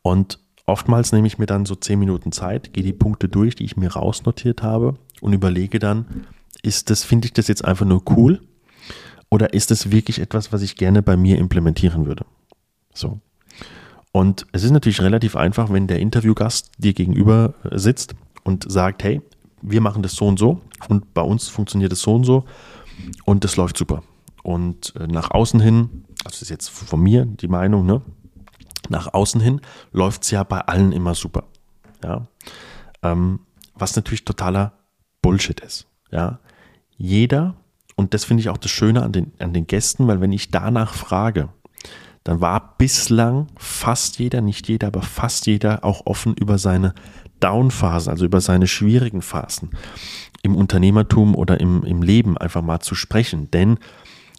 Und 0.01 0.39
oftmals 0.65 1.11
nehme 1.11 1.27
ich 1.27 1.37
mir 1.37 1.45
dann 1.45 1.65
so 1.65 1.75
zehn 1.75 1.99
Minuten 1.99 2.31
Zeit, 2.31 2.73
gehe 2.73 2.83
die 2.83 2.93
Punkte 2.93 3.27
durch, 3.27 3.55
die 3.55 3.65
ich 3.65 3.77
mir 3.77 3.91
rausnotiert 3.91 4.63
habe 4.63 4.95
und 5.21 5.33
überlege 5.33 5.79
dann, 5.79 6.25
ist 6.63 6.89
das, 6.89 7.03
finde 7.03 7.27
ich 7.27 7.33
das 7.33 7.47
jetzt 7.47 7.65
einfach 7.65 7.85
nur 7.85 8.01
cool 8.09 8.41
oder 9.29 9.53
ist 9.53 9.71
das 9.71 9.91
wirklich 9.91 10.19
etwas, 10.19 10.51
was 10.51 10.61
ich 10.61 10.75
gerne 10.75 11.01
bei 11.01 11.17
mir 11.17 11.37
implementieren 11.37 12.05
würde? 12.05 12.25
So. 12.93 13.19
Und 14.11 14.47
es 14.51 14.63
ist 14.63 14.71
natürlich 14.71 15.01
relativ 15.01 15.35
einfach, 15.35 15.71
wenn 15.71 15.87
der 15.87 15.99
Interviewgast 15.99 16.71
dir 16.77 16.93
gegenüber 16.93 17.53
äh, 17.63 17.77
sitzt 17.77 18.15
und 18.43 18.69
sagt, 18.71 19.03
hey, 19.03 19.21
wir 19.61 19.81
machen 19.81 20.01
das 20.01 20.13
so 20.13 20.25
und 20.27 20.39
so 20.39 20.61
und 20.87 21.13
bei 21.13 21.21
uns 21.21 21.49
funktioniert 21.49 21.91
es 21.91 22.01
so 22.01 22.15
und 22.15 22.23
so 22.23 22.45
und 23.25 23.43
das 23.43 23.57
läuft 23.57 23.77
super. 23.77 24.03
Und 24.43 24.95
äh, 24.95 25.07
nach 25.07 25.31
außen 25.31 25.59
hin, 25.59 26.05
also 26.23 26.39
das 26.39 26.41
ist 26.41 26.49
jetzt 26.49 26.69
von 26.69 27.01
mir 27.01 27.25
die 27.25 27.47
Meinung, 27.47 27.85
ne? 27.85 28.01
Nach 28.89 29.13
außen 29.13 29.41
hin 29.41 29.59
läuft 29.91 30.23
es 30.23 30.31
ja 30.31 30.43
bei 30.43 30.61
allen 30.61 30.93
immer 30.93 31.13
super. 31.13 31.43
Ja. 32.03 32.27
Ähm, 33.03 33.41
was 33.75 33.95
natürlich 33.95 34.23
totaler 34.23 34.73
Bullshit 35.21 35.59
ist. 35.59 35.87
Ja, 36.09 36.39
jeder, 36.95 37.55
und 37.97 38.13
das 38.13 38.23
finde 38.23 38.41
ich 38.41 38.49
auch 38.49 38.57
das 38.57 38.71
Schöne 38.71 39.01
an 39.03 39.12
den, 39.12 39.33
an 39.39 39.53
den 39.53 39.67
Gästen, 39.67 40.07
weil 40.07 40.21
wenn 40.21 40.31
ich 40.31 40.51
danach 40.51 40.93
frage, 40.93 41.49
dann 42.23 42.41
war 42.41 42.75
bislang 42.77 43.47
fast 43.57 44.19
jeder, 44.19 44.41
nicht 44.41 44.67
jeder, 44.69 44.88
aber 44.88 45.01
fast 45.01 45.47
jeder 45.47 45.83
auch 45.83 46.05
offen 46.05 46.36
über 46.36 46.60
seine 46.60 46.93
Downphasen, 47.39 48.12
also 48.12 48.25
über 48.25 48.39
seine 48.39 48.67
schwierigen 48.67 49.21
Phasen 49.21 49.71
im 50.43 50.55
Unternehmertum 50.55 51.36
oder 51.36 51.60
im, 51.60 51.83
im 51.83 52.03
Leben 52.03 52.38
einfach 52.38 52.62
mal 52.62 52.81
zu 52.81 52.93
sprechen. 52.93 53.49
Denn 53.49 53.79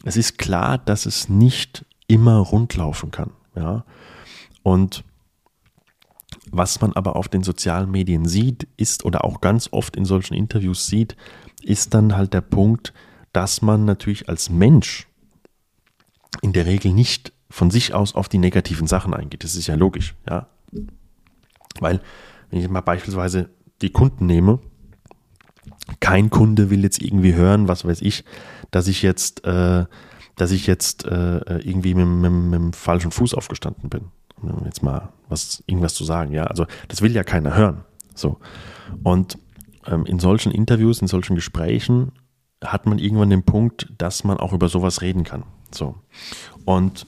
es 0.04 0.16
ist 0.16 0.38
klar, 0.38 0.78
dass 0.78 1.04
es 1.04 1.28
nicht 1.28 1.84
immer 2.06 2.38
rundlaufen 2.38 3.10
kann. 3.10 3.32
Ja. 3.56 3.84
Und 4.62 5.02
was 6.52 6.80
man 6.80 6.92
aber 6.92 7.16
auf 7.16 7.28
den 7.28 7.42
sozialen 7.42 7.90
Medien 7.90 8.26
sieht, 8.26 8.68
ist 8.76 9.04
oder 9.04 9.24
auch 9.24 9.40
ganz 9.40 9.68
oft 9.72 9.96
in 9.96 10.04
solchen 10.04 10.34
Interviews 10.34 10.86
sieht, 10.86 11.16
ist 11.62 11.94
dann 11.94 12.16
halt 12.16 12.32
der 12.34 12.40
Punkt, 12.40 12.92
dass 13.32 13.62
man 13.62 13.84
natürlich 13.84 14.28
als 14.28 14.50
Mensch 14.50 15.06
in 16.42 16.52
der 16.52 16.66
Regel 16.66 16.92
nicht 16.92 17.32
von 17.50 17.70
sich 17.70 17.94
aus 17.94 18.14
auf 18.14 18.28
die 18.28 18.38
negativen 18.38 18.86
Sachen 18.86 19.14
eingeht. 19.14 19.44
Das 19.44 19.54
ist 19.54 19.66
ja 19.66 19.74
logisch, 19.74 20.14
ja. 20.28 20.48
Weil, 21.80 22.00
wenn 22.50 22.60
ich 22.60 22.68
mal 22.68 22.80
beispielsweise 22.80 23.48
die 23.80 23.90
Kunden 23.90 24.26
nehme, 24.26 24.58
kein 26.00 26.28
Kunde 26.28 26.70
will 26.70 26.82
jetzt 26.82 27.00
irgendwie 27.00 27.34
hören, 27.34 27.68
was 27.68 27.84
weiß 27.84 28.02
ich, 28.02 28.24
dass 28.70 28.88
ich 28.88 29.02
jetzt, 29.02 29.44
äh, 29.44 29.86
dass 30.36 30.50
ich 30.50 30.66
jetzt 30.66 31.06
äh, 31.06 31.58
irgendwie 31.60 31.94
mit, 31.94 32.06
mit, 32.06 32.30
mit 32.30 32.54
dem 32.54 32.72
falschen 32.72 33.10
Fuß 33.10 33.34
aufgestanden 33.34 33.88
bin 33.88 34.10
jetzt 34.64 34.82
mal 34.82 35.10
was, 35.28 35.62
irgendwas 35.66 35.94
zu 35.94 36.04
sagen. 36.04 36.32
Ja, 36.32 36.44
also 36.44 36.66
das 36.88 37.02
will 37.02 37.12
ja 37.12 37.24
keiner 37.24 37.56
hören. 37.56 37.84
So. 38.14 38.38
Und 39.02 39.38
ähm, 39.86 40.06
in 40.06 40.18
solchen 40.18 40.52
Interviews, 40.52 41.00
in 41.00 41.08
solchen 41.08 41.34
Gesprächen 41.34 42.12
hat 42.64 42.86
man 42.86 42.98
irgendwann 42.98 43.30
den 43.30 43.44
Punkt, 43.44 43.92
dass 43.98 44.24
man 44.24 44.38
auch 44.38 44.52
über 44.52 44.68
sowas 44.68 45.00
reden 45.00 45.24
kann. 45.24 45.44
So. 45.70 45.94
Und 46.64 47.06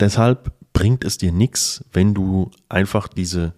deshalb 0.00 0.52
bringt 0.72 1.04
es 1.04 1.18
dir 1.18 1.32
nichts, 1.32 1.84
wenn 1.92 2.14
du 2.14 2.50
einfach 2.68 3.08
diese, 3.08 3.54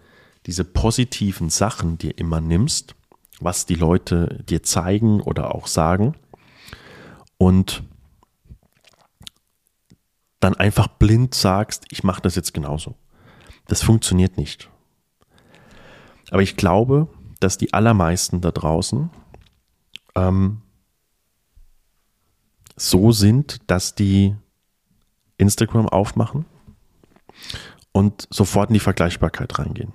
diese 0.46 0.64
positiven 0.64 1.48
Sachen 1.48 1.98
dir 1.98 2.18
immer 2.18 2.40
nimmst, 2.40 2.94
was 3.40 3.66
die 3.66 3.74
Leute 3.74 4.44
dir 4.48 4.62
zeigen 4.62 5.20
oder 5.20 5.54
auch 5.54 5.66
sagen 5.66 6.14
und 7.38 7.82
dann 10.40 10.54
einfach 10.54 10.88
blind 10.88 11.34
sagst, 11.34 11.86
ich 11.90 12.04
mache 12.04 12.20
das 12.20 12.34
jetzt 12.34 12.52
genauso. 12.52 12.94
Das 13.66 13.82
funktioniert 13.82 14.36
nicht. 14.36 14.68
Aber 16.30 16.42
ich 16.42 16.56
glaube, 16.56 17.08
dass 17.40 17.56
die 17.56 17.72
allermeisten 17.72 18.40
da 18.40 18.50
draußen 18.50 19.10
ähm, 20.14 20.60
so 22.76 23.12
sind, 23.12 23.58
dass 23.66 23.94
die 23.94 24.34
Instagram 25.38 25.88
aufmachen 25.88 26.44
und 27.92 28.26
sofort 28.30 28.70
in 28.70 28.74
die 28.74 28.80
Vergleichbarkeit 28.80 29.58
reingehen. 29.58 29.92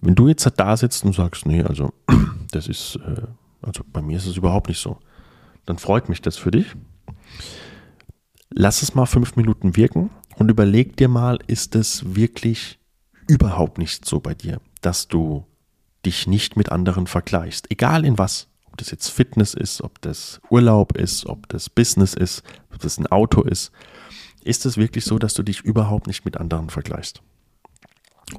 Wenn 0.00 0.14
du 0.14 0.28
jetzt 0.28 0.48
da 0.56 0.76
sitzt 0.76 1.04
und 1.04 1.14
sagst, 1.14 1.46
nee, 1.46 1.62
also 1.62 1.92
das 2.50 2.66
ist, 2.66 2.96
äh, 2.96 3.22
also 3.62 3.84
bei 3.92 4.02
mir 4.02 4.16
ist 4.16 4.26
es 4.26 4.36
überhaupt 4.36 4.68
nicht 4.68 4.80
so, 4.80 4.98
dann 5.64 5.78
freut 5.78 6.08
mich 6.08 6.20
das 6.20 6.36
für 6.36 6.50
dich. 6.50 6.66
Lass 8.50 8.82
es 8.82 8.94
mal 8.94 9.06
fünf 9.06 9.36
Minuten 9.36 9.76
wirken 9.76 10.10
und 10.36 10.50
überleg 10.50 10.96
dir 10.96 11.08
mal, 11.08 11.38
ist 11.46 11.76
es 11.76 12.14
wirklich 12.16 12.80
überhaupt 13.28 13.78
nicht 13.78 14.04
so 14.04 14.20
bei 14.20 14.34
dir, 14.34 14.60
dass 14.80 15.08
du 15.08 15.46
dich 16.04 16.26
nicht 16.26 16.56
mit 16.56 16.72
anderen 16.72 17.06
vergleichst, 17.06 17.70
egal 17.70 18.04
in 18.04 18.18
was. 18.18 18.48
Ob 18.72 18.78
das 18.78 18.90
jetzt 18.90 19.08
Fitness 19.08 19.52
ist, 19.52 19.82
ob 19.82 20.00
das 20.00 20.40
Urlaub 20.48 20.96
ist, 20.96 21.26
ob 21.26 21.46
das 21.48 21.68
Business 21.68 22.14
ist, 22.14 22.42
ob 22.72 22.80
das 22.80 22.98
ein 22.98 23.06
Auto 23.06 23.42
ist. 23.42 23.70
Ist 24.42 24.64
es 24.64 24.78
wirklich 24.78 25.04
so, 25.04 25.18
dass 25.18 25.34
du 25.34 25.42
dich 25.42 25.60
überhaupt 25.60 26.06
nicht 26.06 26.24
mit 26.24 26.38
anderen 26.38 26.70
vergleichst? 26.70 27.22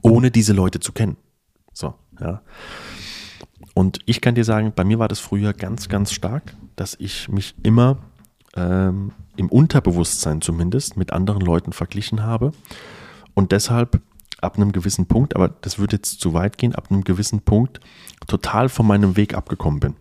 Ohne 0.01 0.31
diese 0.31 0.53
Leute 0.53 0.79
zu 0.79 0.91
kennen. 0.91 1.17
So, 1.71 1.93
ja. 2.19 2.41
Und 3.75 3.99
ich 4.07 4.21
kann 4.21 4.33
dir 4.33 4.43
sagen, 4.43 4.73
bei 4.75 4.83
mir 4.83 4.97
war 4.97 5.07
das 5.07 5.19
früher 5.19 5.53
ganz, 5.53 5.87
ganz 5.87 6.11
stark, 6.11 6.55
dass 6.75 6.95
ich 6.99 7.29
mich 7.29 7.53
immer 7.61 7.99
ähm, 8.55 9.11
im 9.35 9.49
Unterbewusstsein 9.49 10.41
zumindest 10.41 10.97
mit 10.97 11.13
anderen 11.13 11.41
Leuten 11.41 11.73
verglichen 11.73 12.23
habe 12.23 12.53
und 13.35 13.51
deshalb 13.51 14.01
ab 14.41 14.57
einem 14.57 14.71
gewissen 14.71 15.05
Punkt, 15.05 15.35
aber 15.35 15.49
das 15.49 15.79
würde 15.79 15.95
jetzt 15.95 16.19
zu 16.19 16.33
weit 16.33 16.57
gehen, 16.57 16.75
ab 16.75 16.87
einem 16.89 17.03
gewissen 17.03 17.41
Punkt 17.41 17.79
total 18.27 18.67
von 18.67 18.85
meinem 18.85 19.15
Weg 19.15 19.35
abgekommen 19.35 19.79
bin. 19.79 19.95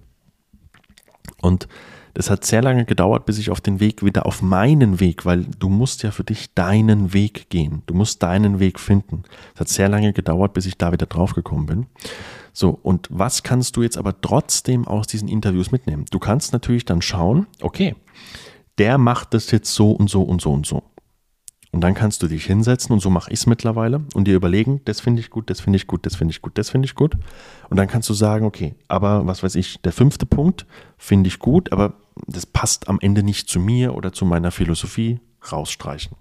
Und 1.42 1.68
das 2.14 2.31
hat 2.31 2.44
sehr 2.44 2.62
lange 2.62 2.85
gedauert, 2.85 3.24
bis 3.24 3.38
ich 3.38 3.50
auf 3.50 3.61
den 3.61 3.81
Weg 3.81 4.05
wieder 4.05 4.26
auf 4.26 4.42
meinen 4.42 5.00
Weg, 5.00 5.24
weil 5.24 5.46
du 5.59 5.68
musst 5.68 6.02
ja 6.02 6.11
für 6.11 6.24
dich 6.24 6.55
deinen 6.55 7.12
Weg 7.12 7.48
gehen. 7.48 7.83
Du 7.87 7.94
musst 7.94 8.22
deinen 8.22 8.59
Weg 8.61 8.78
finden. 8.78 9.22
Es 9.55 9.61
hat 9.61 9.68
sehr 9.68 9.88
lange 9.88 10.12
gedauert, 10.12 10.52
bis 10.52 10.66
ich 10.66 10.76
da 10.76 10.92
wieder 10.92 11.07
drauf 11.07 11.35
gekommen 11.35 11.66
bin. 11.66 11.87
So, 12.52 12.78
und 12.83 13.09
was 13.11 13.42
kannst 13.42 13.76
du 13.76 13.83
jetzt 13.83 13.96
aber 13.96 14.20
trotzdem 14.20 14.87
aus 14.87 15.07
diesen 15.07 15.28
Interviews 15.28 15.72
mitnehmen? 15.72 16.05
Du 16.11 16.18
kannst 16.18 16.52
natürlich 16.52 16.85
dann 16.85 17.00
schauen, 17.00 17.46
okay, 17.62 17.94
der 18.76 18.98
macht 18.98 19.33
das 19.33 19.50
jetzt 19.50 19.74
so 19.74 19.92
und 19.92 20.11
so 20.11 20.22
und 20.22 20.42
so 20.42 20.52
und 20.52 20.66
so. 20.66 20.83
Und 21.72 21.80
dann 21.80 21.94
kannst 21.94 22.22
du 22.22 22.28
dich 22.28 22.44
hinsetzen 22.44 22.92
und 22.92 23.00
so 23.00 23.08
mache 23.08 23.32
ich 23.32 23.40
es 23.40 23.46
mittlerweile 23.46 24.02
und 24.12 24.28
dir 24.28 24.37
überlegen, 24.37 24.82
das 24.85 25.00
finde 25.00 25.20
ich 25.20 25.30
gut, 25.30 25.48
das 25.48 25.61
finde 25.61 25.78
ich 25.78 25.87
gut, 25.87 26.04
das 26.04 26.16
finde 26.16 26.32
ich 26.32 26.42
gut, 26.42 26.58
das 26.58 26.68
finde 26.68 26.85
ich 26.85 26.94
gut. 26.94 27.16
Und 27.70 27.78
dann 27.78 27.88
kannst 27.88 28.11
du 28.11 28.14
sagen, 28.14 28.44
okay, 28.44 28.74
aber 28.88 29.26
was 29.26 29.42
weiß 29.42 29.54
ich, 29.54 29.80
der 29.80 29.92
fünfte 29.92 30.26
Punkt 30.26 30.66
finde 30.98 31.28
ich 31.28 31.38
gut, 31.38 31.72
aber 31.72 31.94
das 32.26 32.44
passt 32.44 32.88
am 32.88 32.98
Ende 33.00 33.22
nicht 33.22 33.48
zu 33.48 33.58
mir 33.58 33.94
oder 33.94 34.12
zu 34.12 34.26
meiner 34.26 34.50
Philosophie, 34.50 35.20
rausstreichen. 35.50 36.14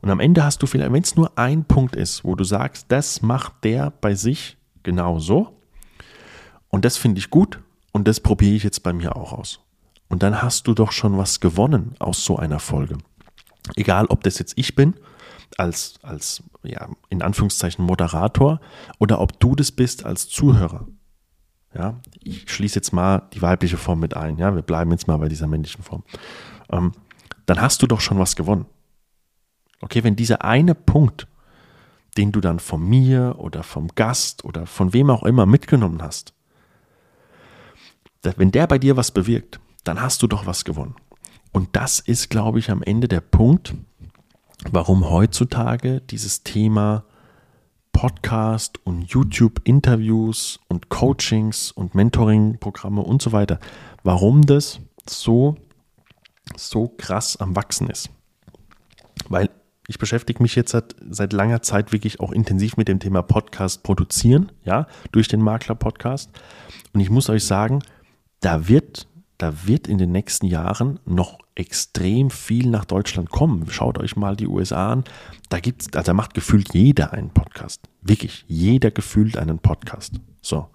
Und 0.00 0.10
am 0.10 0.18
Ende 0.18 0.44
hast 0.44 0.60
du 0.60 0.66
vielleicht, 0.66 0.92
wenn 0.92 1.02
es 1.02 1.14
nur 1.14 1.38
ein 1.38 1.64
Punkt 1.64 1.94
ist, 1.94 2.24
wo 2.24 2.34
du 2.34 2.42
sagst, 2.42 2.86
das 2.88 3.22
macht 3.22 3.62
der 3.62 3.92
bei 4.00 4.16
sich 4.16 4.56
genau 4.82 5.20
so 5.20 5.56
und 6.68 6.84
das 6.84 6.96
finde 6.96 7.20
ich 7.20 7.30
gut 7.30 7.60
und 7.92 8.08
das 8.08 8.18
probiere 8.18 8.56
ich 8.56 8.64
jetzt 8.64 8.82
bei 8.82 8.92
mir 8.92 9.14
auch 9.14 9.32
aus. 9.32 9.60
Und 10.08 10.24
dann 10.24 10.42
hast 10.42 10.66
du 10.66 10.74
doch 10.74 10.90
schon 10.90 11.16
was 11.16 11.38
gewonnen 11.38 11.94
aus 12.00 12.24
so 12.24 12.36
einer 12.36 12.58
Folge. 12.58 12.98
Egal, 13.76 14.06
ob 14.06 14.22
das 14.22 14.38
jetzt 14.38 14.54
ich 14.56 14.74
bin, 14.74 14.94
als, 15.56 15.94
als 16.02 16.42
ja, 16.62 16.88
in 17.08 17.22
Anführungszeichen 17.22 17.84
Moderator, 17.84 18.60
oder 18.98 19.20
ob 19.20 19.38
du 19.40 19.54
das 19.54 19.72
bist 19.72 20.04
als 20.04 20.28
Zuhörer. 20.28 20.86
Ja, 21.74 22.00
ich 22.20 22.50
schließe 22.50 22.76
jetzt 22.76 22.92
mal 22.92 23.22
die 23.32 23.42
weibliche 23.42 23.76
Form 23.76 24.00
mit 24.00 24.16
ein. 24.16 24.38
Ja, 24.38 24.54
wir 24.54 24.62
bleiben 24.62 24.92
jetzt 24.92 25.08
mal 25.08 25.16
bei 25.16 25.28
dieser 25.28 25.48
männlichen 25.48 25.82
Form. 25.82 26.04
Ähm, 26.70 26.92
dann 27.46 27.60
hast 27.60 27.82
du 27.82 27.86
doch 27.86 28.00
schon 28.00 28.18
was 28.18 28.36
gewonnen. 28.36 28.66
Okay, 29.80 30.04
wenn 30.04 30.16
dieser 30.16 30.44
eine 30.44 30.74
Punkt, 30.74 31.26
den 32.16 32.32
du 32.32 32.40
dann 32.40 32.60
von 32.60 32.86
mir 32.88 33.34
oder 33.38 33.62
vom 33.62 33.88
Gast 33.88 34.44
oder 34.44 34.66
von 34.66 34.92
wem 34.92 35.10
auch 35.10 35.24
immer 35.24 35.46
mitgenommen 35.46 36.00
hast, 36.00 36.32
wenn 38.22 38.52
der 38.52 38.66
bei 38.66 38.78
dir 38.78 38.96
was 38.96 39.10
bewirkt, 39.10 39.60
dann 39.82 40.00
hast 40.00 40.22
du 40.22 40.26
doch 40.26 40.46
was 40.46 40.64
gewonnen. 40.64 40.94
Und 41.54 41.76
das 41.76 42.00
ist, 42.00 42.30
glaube 42.30 42.58
ich, 42.58 42.68
am 42.72 42.82
Ende 42.82 43.06
der 43.06 43.20
Punkt, 43.20 43.74
warum 44.72 45.08
heutzutage 45.08 46.00
dieses 46.00 46.42
Thema 46.42 47.04
Podcast 47.92 48.84
und 48.84 49.02
YouTube-Interviews 49.02 50.58
und 50.66 50.88
Coachings 50.88 51.70
und 51.70 51.94
Mentoring-Programme 51.94 53.02
und 53.02 53.22
so 53.22 53.30
weiter, 53.30 53.60
warum 54.02 54.42
das 54.42 54.80
so, 55.08 55.54
so 56.56 56.88
krass 56.88 57.36
am 57.36 57.54
Wachsen 57.54 57.88
ist. 57.88 58.10
Weil 59.28 59.48
ich 59.86 60.00
beschäftige 60.00 60.42
mich 60.42 60.56
jetzt 60.56 60.72
seit, 60.72 60.96
seit 61.08 61.32
langer 61.32 61.62
Zeit 61.62 61.92
wirklich 61.92 62.18
auch 62.18 62.32
intensiv 62.32 62.76
mit 62.76 62.88
dem 62.88 62.98
Thema 62.98 63.22
Podcast 63.22 63.84
produzieren, 63.84 64.50
ja, 64.64 64.88
durch 65.12 65.28
den 65.28 65.40
Makler-Podcast. 65.40 66.30
Und 66.92 66.98
ich 66.98 67.10
muss 67.10 67.30
euch 67.30 67.44
sagen, 67.44 67.78
da 68.40 68.66
wird 68.66 69.06
da 69.44 69.66
wird 69.66 69.88
in 69.88 69.98
den 69.98 70.10
nächsten 70.10 70.46
Jahren 70.46 71.00
noch 71.04 71.38
extrem 71.54 72.30
viel 72.30 72.70
nach 72.70 72.86
Deutschland 72.86 73.28
kommen. 73.28 73.66
Schaut 73.68 73.98
euch 73.98 74.16
mal 74.16 74.36
die 74.36 74.46
USA 74.46 74.92
an. 74.92 75.04
Da 75.50 75.60
gibt's, 75.60 75.92
also 75.92 76.14
macht 76.14 76.32
gefühlt 76.32 76.72
jeder 76.72 77.12
einen 77.12 77.28
Podcast. 77.28 77.82
Wirklich, 78.00 78.46
jeder 78.48 78.90
gefühlt 78.90 79.36
einen 79.36 79.58
Podcast. 79.58 80.14
So. 80.40 80.70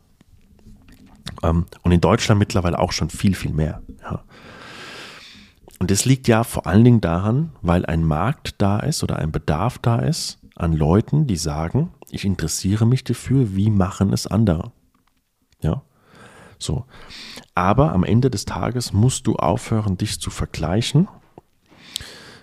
Ähm, 1.41 1.65
und 1.82 1.91
in 1.91 1.99
Deutschland 1.99 2.38
mittlerweile 2.38 2.77
auch 2.77 2.91
schon 2.91 3.10
viel, 3.10 3.34
viel 3.34 3.53
mehr. 3.53 3.82
Ja. 4.03 4.23
Und 5.79 5.89
das 5.89 6.05
liegt 6.05 6.27
ja 6.27 6.43
vor 6.43 6.67
allen 6.67 6.84
Dingen 6.84 7.01
daran, 7.01 7.53
weil 7.63 7.88
ein 7.88 8.03
Markt 8.03 8.62
da 8.62 8.82
ist 8.82 9.01
oder 9.01 9.17
ein 9.17 9.32
Bedarf 9.32 9.79
da 9.79 9.97
ist 9.97 10.38
an 10.55 10.73
Leuten, 10.73 11.25
die 11.25 11.38
sagen, 11.38 11.89
ich 12.12 12.23
interessiere 12.23 12.86
mich 12.86 13.03
dafür, 13.03 13.55
wie 13.55 13.71
machen 13.71 14.13
es 14.13 14.27
andere. 14.27 14.71
Ja. 15.60 15.82
So. 16.60 16.86
Aber 17.56 17.93
am 17.93 18.04
Ende 18.04 18.30
des 18.30 18.45
Tages 18.45 18.93
musst 18.93 19.26
du 19.28 19.36
aufhören, 19.38 19.98
dich 19.98 20.19
zu 20.19 20.30
vergleichen, 20.30 21.08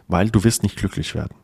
weil 0.08 0.30
du 0.30 0.42
wirst 0.42 0.62
nicht 0.62 0.76
glücklich 0.76 1.14
werden. 1.14 1.36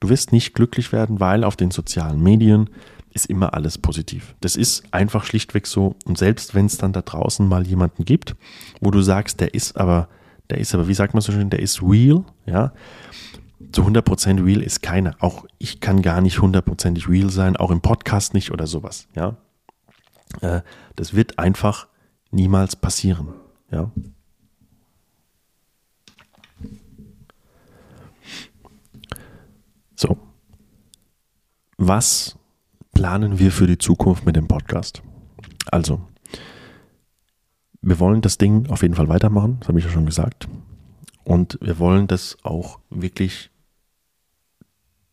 Du 0.00 0.08
wirst 0.08 0.32
nicht 0.32 0.54
glücklich 0.54 0.92
werden, 0.92 1.20
weil 1.20 1.44
auf 1.44 1.56
den 1.56 1.70
sozialen 1.70 2.22
Medien 2.22 2.70
ist 3.12 3.26
immer 3.26 3.54
alles 3.54 3.78
positiv. 3.78 4.34
Das 4.40 4.56
ist 4.56 4.92
einfach 4.92 5.24
schlichtweg 5.24 5.66
so. 5.66 5.96
Und 6.04 6.18
selbst 6.18 6.54
wenn 6.54 6.66
es 6.66 6.78
dann 6.78 6.92
da 6.92 7.02
draußen 7.02 7.46
mal 7.46 7.66
jemanden 7.66 8.04
gibt, 8.04 8.36
wo 8.80 8.90
du 8.90 9.02
sagst, 9.02 9.40
der 9.40 9.54
ist 9.54 9.76
aber, 9.76 10.08
der 10.50 10.58
ist 10.58 10.74
aber, 10.74 10.88
wie 10.88 10.94
sagt 10.94 11.14
man 11.14 11.20
so 11.20 11.32
schön, 11.32 11.50
der 11.50 11.60
ist 11.60 11.82
real, 11.82 12.24
ja, 12.46 12.72
zu 13.72 13.82
100% 13.82 14.44
real 14.44 14.62
ist 14.62 14.82
keiner. 14.82 15.16
Auch 15.18 15.46
ich 15.58 15.80
kann 15.80 16.00
gar 16.00 16.20
nicht 16.20 16.40
hundertprozentig 16.40 17.08
real 17.08 17.30
sein, 17.30 17.56
auch 17.56 17.70
im 17.70 17.80
Podcast 17.80 18.34
nicht 18.34 18.52
oder 18.52 18.66
sowas, 18.66 19.08
ja. 19.14 19.36
Äh, 20.40 20.60
das 20.94 21.14
wird 21.14 21.38
einfach 21.38 21.87
niemals 22.30 22.76
passieren. 22.76 23.28
Ja. 23.70 23.90
So. 29.96 30.16
Was 31.76 32.36
planen 32.92 33.38
wir 33.38 33.52
für 33.52 33.66
die 33.66 33.78
Zukunft 33.78 34.26
mit 34.26 34.36
dem 34.36 34.48
Podcast? 34.48 35.02
Also, 35.70 36.00
wir 37.80 37.98
wollen 38.00 38.20
das 38.20 38.38
Ding 38.38 38.68
auf 38.70 38.82
jeden 38.82 38.94
Fall 38.94 39.08
weitermachen, 39.08 39.58
das 39.60 39.68
habe 39.68 39.78
ich 39.78 39.84
ja 39.84 39.90
schon 39.90 40.06
gesagt. 40.06 40.48
Und 41.24 41.58
wir 41.60 41.78
wollen 41.78 42.06
das 42.06 42.36
auch 42.42 42.80
wirklich 42.90 43.50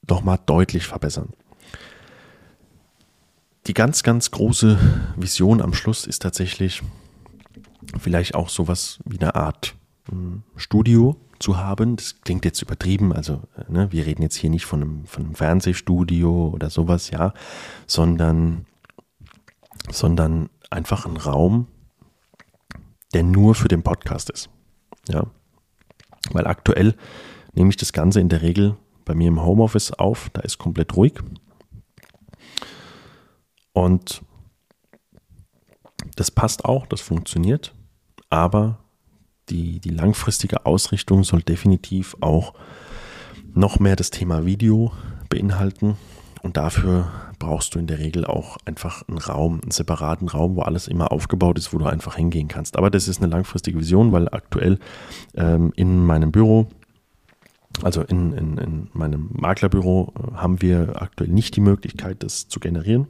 nochmal 0.07 0.39
deutlich 0.45 0.87
verbessern. 0.87 1.29
Die 3.67 3.73
ganz, 3.73 4.03
ganz 4.03 4.31
große 4.31 4.77
Vision 5.15 5.61
am 5.61 5.73
Schluss 5.73 6.05
ist 6.05 6.21
tatsächlich, 6.21 6.83
vielleicht 7.99 8.35
auch 8.35 8.49
sowas 8.49 8.99
wie 9.05 9.19
eine 9.19 9.35
Art 9.35 9.75
hm, 10.09 10.43
Studio 10.55 11.15
zu 11.39 11.57
haben. 11.57 11.95
Das 11.95 12.21
klingt 12.21 12.45
jetzt 12.45 12.61
übertrieben, 12.61 13.13
also 13.13 13.41
ne, 13.67 13.91
wir 13.91 14.05
reden 14.05 14.21
jetzt 14.21 14.35
hier 14.35 14.49
nicht 14.49 14.65
von 14.65 14.81
einem, 14.81 15.05
von 15.05 15.25
einem 15.25 15.35
Fernsehstudio 15.35 16.49
oder 16.53 16.69
sowas, 16.69 17.09
ja, 17.11 17.33
sondern, 17.87 18.65
sondern 19.91 20.49
einfach 20.69 21.05
ein 21.05 21.17
Raum, 21.17 21.67
der 23.13 23.23
nur 23.23 23.55
für 23.55 23.67
den 23.67 23.83
Podcast 23.83 24.29
ist. 24.29 24.49
Ja. 25.09 25.27
Weil 26.31 26.47
aktuell 26.47 26.95
nehme 27.53 27.69
ich 27.69 27.77
das 27.77 27.93
Ganze 27.93 28.19
in 28.19 28.29
der 28.29 28.41
Regel 28.41 28.75
bei 29.05 29.13
mir 29.13 29.27
im 29.27 29.43
Homeoffice 29.43 29.91
auf, 29.91 30.29
da 30.33 30.41
ist 30.41 30.57
komplett 30.57 30.95
ruhig. 30.95 31.13
Und 33.73 34.23
das 36.15 36.31
passt 36.31 36.65
auch, 36.65 36.87
das 36.87 37.01
funktioniert, 37.01 37.74
aber 38.35 38.79
die, 39.49 39.79
die 39.79 39.91
langfristige 39.91 40.65
Ausrichtung 40.65 41.23
soll 41.23 41.41
definitiv 41.41 42.17
auch 42.19 42.53
noch 43.53 43.79
mehr 43.79 43.95
das 43.95 44.11
Thema 44.11 44.45
Video 44.45 44.91
beinhalten. 45.29 45.95
Und 46.43 46.57
dafür 46.57 47.11
brauchst 47.39 47.73
du 47.73 47.79
in 47.79 47.87
der 47.87 47.97
Regel 47.99 48.25
auch 48.25 48.57
einfach 48.65 49.07
einen 49.07 49.17
Raum, 49.17 49.61
einen 49.61 49.71
separaten 49.71 50.27
Raum, 50.27 50.57
wo 50.57 50.61
alles 50.61 50.87
immer 50.87 51.11
aufgebaut 51.11 51.57
ist, 51.57 51.73
wo 51.73 51.77
du 51.77 51.85
einfach 51.85 52.17
hingehen 52.17 52.49
kannst. 52.49 52.77
Aber 52.77 52.89
das 52.89 53.07
ist 53.07 53.21
eine 53.21 53.31
langfristige 53.31 53.79
Vision, 53.79 54.11
weil 54.11 54.27
aktuell 54.27 54.79
ähm, 55.35 55.71
in 55.77 56.05
meinem 56.05 56.31
Büro, 56.31 56.67
also 57.83 58.01
in, 58.01 58.33
in, 58.33 58.57
in 58.57 58.89
meinem 58.93 59.29
Maklerbüro, 59.31 60.13
äh, 60.17 60.35
haben 60.35 60.61
wir 60.61 61.01
aktuell 61.01 61.29
nicht 61.29 61.55
die 61.55 61.61
Möglichkeit, 61.61 62.21
das 62.21 62.49
zu 62.49 62.59
generieren. 62.59 63.07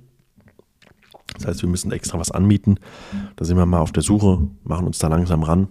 Das 1.36 1.48
heißt, 1.48 1.62
wir 1.62 1.70
müssen 1.70 1.92
extra 1.92 2.20
was 2.20 2.32
anmieten. 2.32 2.80
Da 3.36 3.46
sind 3.46 3.58
wir 3.58 3.66
mal 3.66 3.80
auf 3.80 3.92
der 3.92 4.04
Suche, 4.04 4.48
machen 4.64 4.88
uns 4.88 5.00
da 5.00 5.08
langsam 5.08 5.44
ran. 5.44 5.68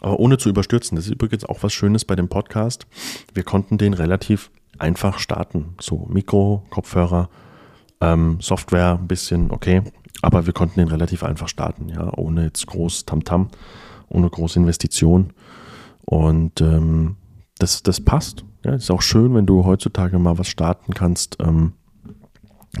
Aber 0.00 0.18
ohne 0.18 0.38
zu 0.38 0.48
überstürzen. 0.48 0.96
Das 0.96 1.06
ist 1.06 1.12
übrigens 1.12 1.44
auch 1.44 1.62
was 1.62 1.72
Schönes 1.72 2.04
bei 2.04 2.16
dem 2.16 2.28
Podcast. 2.28 2.86
Wir 3.32 3.42
konnten 3.42 3.78
den 3.78 3.94
relativ 3.94 4.50
einfach 4.78 5.18
starten. 5.18 5.74
So 5.80 6.06
Mikro, 6.10 6.64
Kopfhörer, 6.70 7.28
ähm, 8.00 8.38
Software 8.40 8.98
ein 9.00 9.06
bisschen, 9.06 9.50
okay. 9.50 9.82
Aber 10.22 10.46
wir 10.46 10.52
konnten 10.52 10.80
den 10.80 10.88
relativ 10.88 11.22
einfach 11.22 11.48
starten, 11.48 11.88
ja, 11.88 12.10
ohne 12.16 12.44
jetzt 12.44 12.66
groß 12.66 13.04
Tamtam, 13.04 13.42
-Tam, 13.42 13.48
ohne 14.08 14.30
große 14.30 14.58
Investition. 14.58 15.32
Und 16.04 16.60
ähm, 16.60 17.16
das, 17.58 17.82
das 17.82 18.00
passt. 18.00 18.44
Ja, 18.64 18.74
ist 18.74 18.90
auch 18.90 19.02
schön, 19.02 19.34
wenn 19.34 19.46
du 19.46 19.64
heutzutage 19.64 20.18
mal 20.18 20.38
was 20.38 20.48
starten 20.48 20.94
kannst, 20.94 21.36
ähm, 21.40 21.72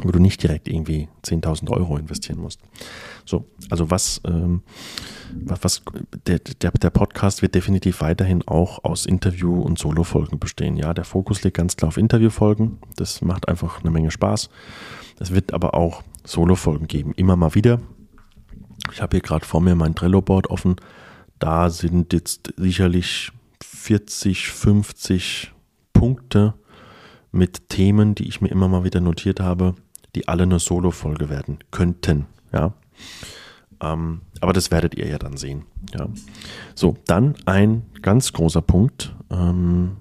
wo 0.02 0.10
du 0.10 0.18
nicht 0.18 0.42
direkt 0.42 0.68
irgendwie 0.68 1.08
10.000 1.24 1.70
Euro 1.70 1.96
investieren 1.96 2.38
musst. 2.38 2.60
So, 3.24 3.44
also 3.70 3.90
was, 3.90 4.20
ähm, 4.26 4.62
was 5.32 5.82
der, 6.26 6.38
der, 6.38 6.70
der 6.72 6.90
Podcast 6.90 7.42
wird 7.42 7.54
definitiv 7.54 8.00
weiterhin 8.00 8.42
auch 8.46 8.84
aus 8.84 9.06
Interview- 9.06 9.60
und 9.60 9.78
Solo-Folgen 9.78 10.38
bestehen. 10.38 10.76
Ja, 10.76 10.94
der 10.94 11.04
Fokus 11.04 11.42
liegt 11.42 11.56
ganz 11.56 11.76
klar 11.76 11.88
auf 11.88 11.96
Interviewfolgen. 11.96 12.78
Das 12.96 13.22
macht 13.22 13.48
einfach 13.48 13.80
eine 13.80 13.90
Menge 13.90 14.10
Spaß. 14.10 14.50
Es 15.20 15.32
wird 15.32 15.52
aber 15.52 15.74
auch 15.74 16.02
Solo-Folgen 16.24 16.86
geben, 16.86 17.12
immer 17.16 17.36
mal 17.36 17.54
wieder. 17.54 17.80
Ich 18.92 19.00
habe 19.00 19.16
hier 19.16 19.22
gerade 19.22 19.44
vor 19.44 19.60
mir 19.60 19.74
mein 19.74 19.94
Trello-Board 19.94 20.50
offen. 20.50 20.76
Da 21.38 21.70
sind 21.70 22.12
jetzt 22.12 22.52
sicherlich 22.56 23.30
40, 23.62 24.48
50 24.48 25.52
Punkte 25.92 26.54
mit 27.32 27.68
Themen, 27.68 28.14
die 28.14 28.28
ich 28.28 28.40
mir 28.40 28.48
immer 28.48 28.68
mal 28.68 28.84
wieder 28.84 29.00
notiert 29.00 29.40
habe, 29.40 29.74
die 30.14 30.28
alle 30.28 30.44
eine 30.44 30.58
Solo-Folge 30.58 31.28
werden 31.28 31.58
könnten. 31.70 32.26
Ja. 32.52 32.72
Ähm, 33.80 34.22
aber 34.40 34.52
das 34.52 34.70
werdet 34.70 34.94
ihr 34.94 35.06
ja 35.06 35.18
dann 35.18 35.36
sehen. 35.36 35.64
Ja. 35.92 36.08
So, 36.74 36.96
dann 37.06 37.34
ein 37.46 37.82
ganz 38.02 38.32
großer 38.32 38.62
Punkt, 38.62 39.14
ähm, 39.30 39.96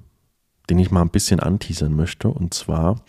den 0.69 0.80
ich 0.80 0.91
mal 0.91 1.02
ein 1.02 1.10
bisschen 1.10 1.39
anteasern 1.39 1.95
möchte. 1.95 2.28
Und 2.30 2.54
zwar, 2.54 3.02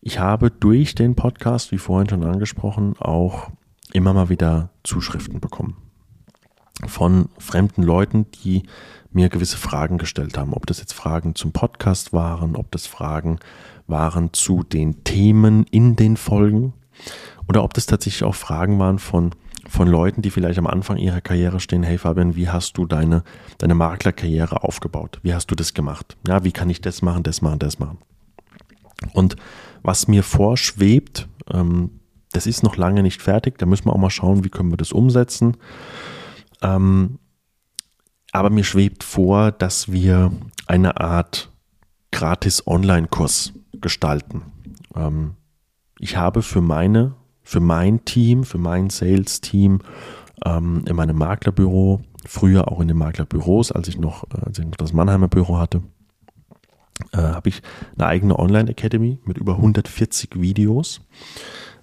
ich 0.00 0.18
habe 0.18 0.50
durch 0.50 0.94
den 0.94 1.14
Podcast, 1.14 1.72
wie 1.72 1.78
vorhin 1.78 2.08
schon 2.08 2.24
angesprochen, 2.24 2.96
auch 2.98 3.50
immer 3.92 4.12
mal 4.12 4.28
wieder 4.28 4.70
Zuschriften 4.82 5.40
bekommen 5.40 5.76
von 6.86 7.28
fremden 7.38 7.82
Leuten, 7.82 8.30
die 8.30 8.64
mir 9.10 9.28
gewisse 9.28 9.56
Fragen 9.56 9.96
gestellt 9.98 10.36
haben. 10.36 10.52
Ob 10.52 10.66
das 10.66 10.78
jetzt 10.78 10.92
Fragen 10.92 11.34
zum 11.34 11.52
Podcast 11.52 12.12
waren, 12.12 12.54
ob 12.54 12.70
das 12.70 12.86
Fragen 12.86 13.38
waren 13.86 14.32
zu 14.32 14.62
den 14.62 15.04
Themen 15.04 15.64
in 15.70 15.96
den 15.96 16.16
Folgen 16.16 16.74
oder 17.48 17.62
ob 17.62 17.74
das 17.74 17.86
tatsächlich 17.86 18.24
auch 18.24 18.34
Fragen 18.34 18.78
waren 18.78 18.98
von, 18.98 19.32
von 19.68 19.88
Leuten, 19.88 20.22
die 20.22 20.30
vielleicht 20.30 20.58
am 20.58 20.66
Anfang 20.66 20.96
ihrer 20.96 21.20
Karriere 21.20 21.60
stehen, 21.60 21.82
hey 21.82 21.98
Fabian, 21.98 22.36
wie 22.36 22.48
hast 22.48 22.76
du 22.78 22.86
deine, 22.86 23.22
deine 23.58 23.74
Maklerkarriere 23.74 24.62
aufgebaut? 24.64 25.20
Wie 25.22 25.34
hast 25.34 25.50
du 25.50 25.54
das 25.54 25.74
gemacht? 25.74 26.16
Ja, 26.26 26.44
wie 26.44 26.52
kann 26.52 26.70
ich 26.70 26.80
das 26.80 27.02
machen, 27.02 27.22
das 27.22 27.42
machen, 27.42 27.58
das 27.58 27.78
machen? 27.78 27.98
Und 29.12 29.36
was 29.82 30.08
mir 30.08 30.22
vorschwebt, 30.22 31.28
ähm, 31.52 32.00
das 32.32 32.46
ist 32.46 32.62
noch 32.62 32.76
lange 32.76 33.02
nicht 33.02 33.22
fertig, 33.22 33.58
da 33.58 33.66
müssen 33.66 33.86
wir 33.86 33.92
auch 33.92 33.98
mal 33.98 34.10
schauen, 34.10 34.44
wie 34.44 34.50
können 34.50 34.70
wir 34.70 34.76
das 34.76 34.92
umsetzen. 34.92 35.56
Ähm, 36.62 37.18
aber 38.32 38.50
mir 38.50 38.64
schwebt 38.64 39.04
vor, 39.04 39.52
dass 39.52 39.92
wir 39.92 40.32
eine 40.66 41.00
Art 41.00 41.50
gratis 42.10 42.66
Online-Kurs 42.66 43.52
gestalten. 43.80 44.42
Ähm, 44.94 45.34
ich 45.98 46.16
habe 46.16 46.42
für 46.42 46.60
meine, 46.60 47.14
für 47.42 47.60
mein 47.60 48.04
Team, 48.04 48.44
für 48.44 48.58
mein 48.58 48.90
Sales-Team 48.90 49.80
ähm, 50.44 50.84
in 50.86 50.96
meinem 50.96 51.16
Maklerbüro, 51.16 52.02
früher 52.26 52.70
auch 52.70 52.80
in 52.80 52.88
den 52.88 52.98
Maklerbüros, 52.98 53.72
als 53.72 53.88
ich 53.88 53.98
noch, 53.98 54.24
äh, 54.24 54.44
als 54.44 54.58
ich 54.58 54.66
noch 54.66 54.76
das 54.76 54.92
Mannheimer 54.92 55.28
Büro 55.28 55.58
hatte, 55.58 55.82
äh, 57.12 57.18
habe 57.18 57.48
ich 57.48 57.62
eine 57.96 58.06
eigene 58.06 58.38
Online-Academy 58.38 59.18
mit 59.24 59.38
über 59.38 59.56
140 59.56 60.40
Videos, 60.40 61.00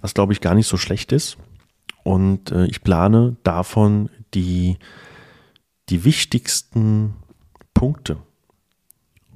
was 0.01 0.13
glaube 0.13 0.34
ich 0.34 0.41
gar 0.41 0.56
nicht 0.56 0.67
so 0.67 0.77
schlecht 0.77 1.12
ist. 1.12 1.38
Und 2.03 2.51
äh, 2.51 2.65
ich 2.65 2.84
plane 2.84 3.38
davon 3.43 4.10
die, 4.34 4.77
die 5.89 6.03
wichtigsten 6.03 7.15
Punkte 7.73 8.17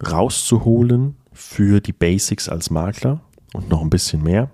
rauszuholen 0.05 1.15
für 1.37 1.79
die 1.79 1.93
Basics 1.93 2.49
als 2.49 2.69
Makler 2.69 3.21
und 3.53 3.69
noch 3.69 3.81
ein 3.81 3.89
bisschen 3.89 4.23
mehr 4.23 4.49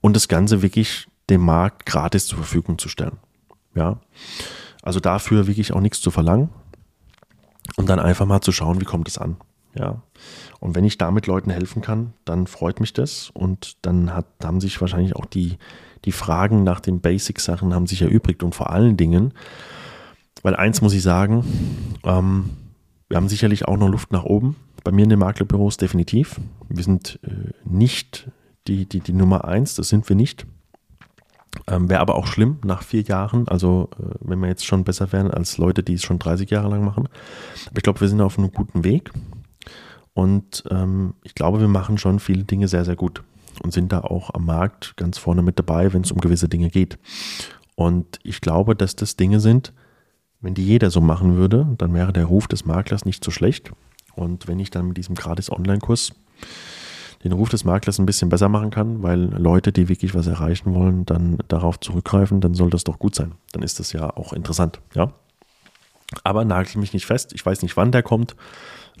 und 0.00 0.16
das 0.16 0.28
Ganze 0.28 0.62
wirklich 0.62 1.06
dem 1.30 1.42
Markt 1.42 1.86
gratis 1.86 2.26
zur 2.26 2.38
Verfügung 2.38 2.78
zu 2.78 2.88
stellen. 2.88 3.18
Ja, 3.74 4.00
also 4.82 5.00
dafür 5.00 5.46
wirklich 5.46 5.72
auch 5.72 5.80
nichts 5.80 6.00
zu 6.00 6.10
verlangen 6.10 6.48
und 7.76 7.88
dann 7.88 8.00
einfach 8.00 8.26
mal 8.26 8.40
zu 8.40 8.52
schauen, 8.52 8.80
wie 8.80 8.86
kommt 8.86 9.08
es 9.08 9.18
an. 9.18 9.36
Ja, 9.78 10.02
und 10.60 10.74
wenn 10.74 10.84
ich 10.84 10.98
damit 10.98 11.26
Leuten 11.26 11.50
helfen 11.50 11.82
kann, 11.82 12.14
dann 12.24 12.46
freut 12.46 12.80
mich 12.80 12.94
das 12.94 13.30
und 13.30 13.76
dann 13.82 14.14
hat, 14.14 14.26
haben 14.42 14.60
sich 14.60 14.80
wahrscheinlich 14.80 15.14
auch 15.14 15.26
die, 15.26 15.58
die 16.04 16.12
Fragen 16.12 16.64
nach 16.64 16.80
den 16.80 17.00
Basic-Sachen 17.00 17.74
haben 17.74 17.86
sich 17.86 18.02
erübrigt 18.02 18.42
und 18.42 18.54
vor 18.54 18.70
allen 18.70 18.96
Dingen, 18.96 19.34
weil 20.42 20.56
eins 20.56 20.80
muss 20.80 20.94
ich 20.94 21.02
sagen, 21.02 21.44
ähm, 22.04 22.50
wir 23.08 23.16
haben 23.18 23.28
sicherlich 23.28 23.68
auch 23.68 23.76
noch 23.76 23.88
Luft 23.88 24.10
nach 24.10 24.24
oben 24.24 24.56
bei 24.88 24.92
mir 24.92 25.02
in 25.02 25.10
den 25.10 25.18
Maklerbüros 25.18 25.76
definitiv. 25.76 26.40
Wir 26.70 26.82
sind 26.82 27.20
äh, 27.22 27.52
nicht 27.62 28.30
die, 28.68 28.86
die, 28.86 29.00
die 29.00 29.12
Nummer 29.12 29.44
eins, 29.44 29.74
das 29.74 29.90
sind 29.90 30.08
wir 30.08 30.16
nicht. 30.16 30.46
Ähm, 31.66 31.90
Wäre 31.90 32.00
aber 32.00 32.14
auch 32.14 32.26
schlimm 32.26 32.56
nach 32.64 32.82
vier 32.82 33.02
Jahren, 33.02 33.46
also 33.48 33.90
äh, 33.98 34.14
wenn 34.20 34.38
wir 34.38 34.48
jetzt 34.48 34.64
schon 34.64 34.84
besser 34.84 35.12
wären 35.12 35.30
als 35.30 35.58
Leute, 35.58 35.82
die 35.82 35.92
es 35.92 36.04
schon 36.04 36.18
30 36.18 36.48
Jahre 36.48 36.70
lang 36.70 36.86
machen. 36.86 37.06
Aber 37.66 37.76
ich 37.76 37.82
glaube, 37.82 38.00
wir 38.00 38.08
sind 38.08 38.22
auf 38.22 38.38
einem 38.38 38.50
guten 38.50 38.82
Weg 38.82 39.10
und 40.14 40.64
ähm, 40.70 41.12
ich 41.22 41.34
glaube, 41.34 41.60
wir 41.60 41.68
machen 41.68 41.98
schon 41.98 42.18
viele 42.18 42.44
Dinge 42.44 42.66
sehr, 42.66 42.86
sehr 42.86 42.96
gut 42.96 43.22
und 43.62 43.74
sind 43.74 43.92
da 43.92 44.00
auch 44.00 44.32
am 44.32 44.46
Markt 44.46 44.96
ganz 44.96 45.18
vorne 45.18 45.42
mit 45.42 45.58
dabei, 45.58 45.92
wenn 45.92 46.00
es 46.00 46.12
um 46.12 46.18
gewisse 46.22 46.48
Dinge 46.48 46.70
geht. 46.70 46.98
Und 47.74 48.20
ich 48.22 48.40
glaube, 48.40 48.74
dass 48.74 48.96
das 48.96 49.16
Dinge 49.16 49.40
sind, 49.40 49.74
wenn 50.40 50.54
die 50.54 50.64
jeder 50.64 50.90
so 50.90 51.02
machen 51.02 51.36
würde, 51.36 51.74
dann 51.76 51.92
wäre 51.92 52.14
der 52.14 52.24
Ruf 52.24 52.48
des 52.48 52.64
Maklers 52.64 53.04
nicht 53.04 53.22
so 53.22 53.30
schlecht. 53.30 53.70
Und 54.18 54.48
wenn 54.48 54.58
ich 54.58 54.70
dann 54.70 54.88
mit 54.88 54.96
diesem 54.96 55.14
gratis 55.14 55.50
Online-Kurs 55.50 56.12
den 57.24 57.32
Ruf 57.32 57.48
des 57.48 57.64
Maklers 57.64 57.98
ein 57.98 58.06
bisschen 58.06 58.28
besser 58.28 58.48
machen 58.48 58.70
kann, 58.70 59.02
weil 59.02 59.20
Leute, 59.20 59.72
die 59.72 59.88
wirklich 59.88 60.14
was 60.14 60.26
erreichen 60.26 60.74
wollen, 60.74 61.04
dann 61.06 61.38
darauf 61.48 61.80
zurückgreifen, 61.80 62.40
dann 62.40 62.54
soll 62.54 62.70
das 62.70 62.84
doch 62.84 62.98
gut 62.98 63.14
sein. 63.14 63.34
Dann 63.52 63.62
ist 63.62 63.80
das 63.80 63.92
ja 63.92 64.10
auch 64.16 64.32
interessant, 64.32 64.80
ja. 64.94 65.12
Aber 66.24 66.44
nagel 66.44 66.78
mich 66.80 66.92
nicht 66.92 67.06
fest. 67.06 67.32
Ich 67.32 67.44
weiß 67.44 67.62
nicht, 67.62 67.76
wann 67.76 67.92
der 67.92 68.02
kommt. 68.02 68.34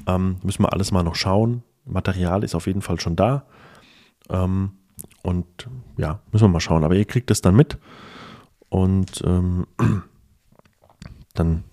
Ähm, 0.06 0.36
müssen 0.42 0.62
wir 0.62 0.72
alles 0.72 0.92
mal 0.92 1.02
noch 1.02 1.14
schauen. 1.14 1.62
Material 1.84 2.44
ist 2.44 2.54
auf 2.54 2.66
jeden 2.66 2.82
Fall 2.82 3.00
schon 3.00 3.16
da. 3.16 3.44
Ähm, 4.28 4.72
und 5.22 5.46
ja, 5.96 6.20
müssen 6.32 6.44
wir 6.44 6.48
mal 6.48 6.60
schauen. 6.60 6.84
Aber 6.84 6.94
ihr 6.94 7.06
kriegt 7.06 7.30
es 7.30 7.40
dann 7.40 7.56
mit. 7.56 7.78
Und 8.68 9.22
ähm, 9.24 9.66
dann, 11.34 11.64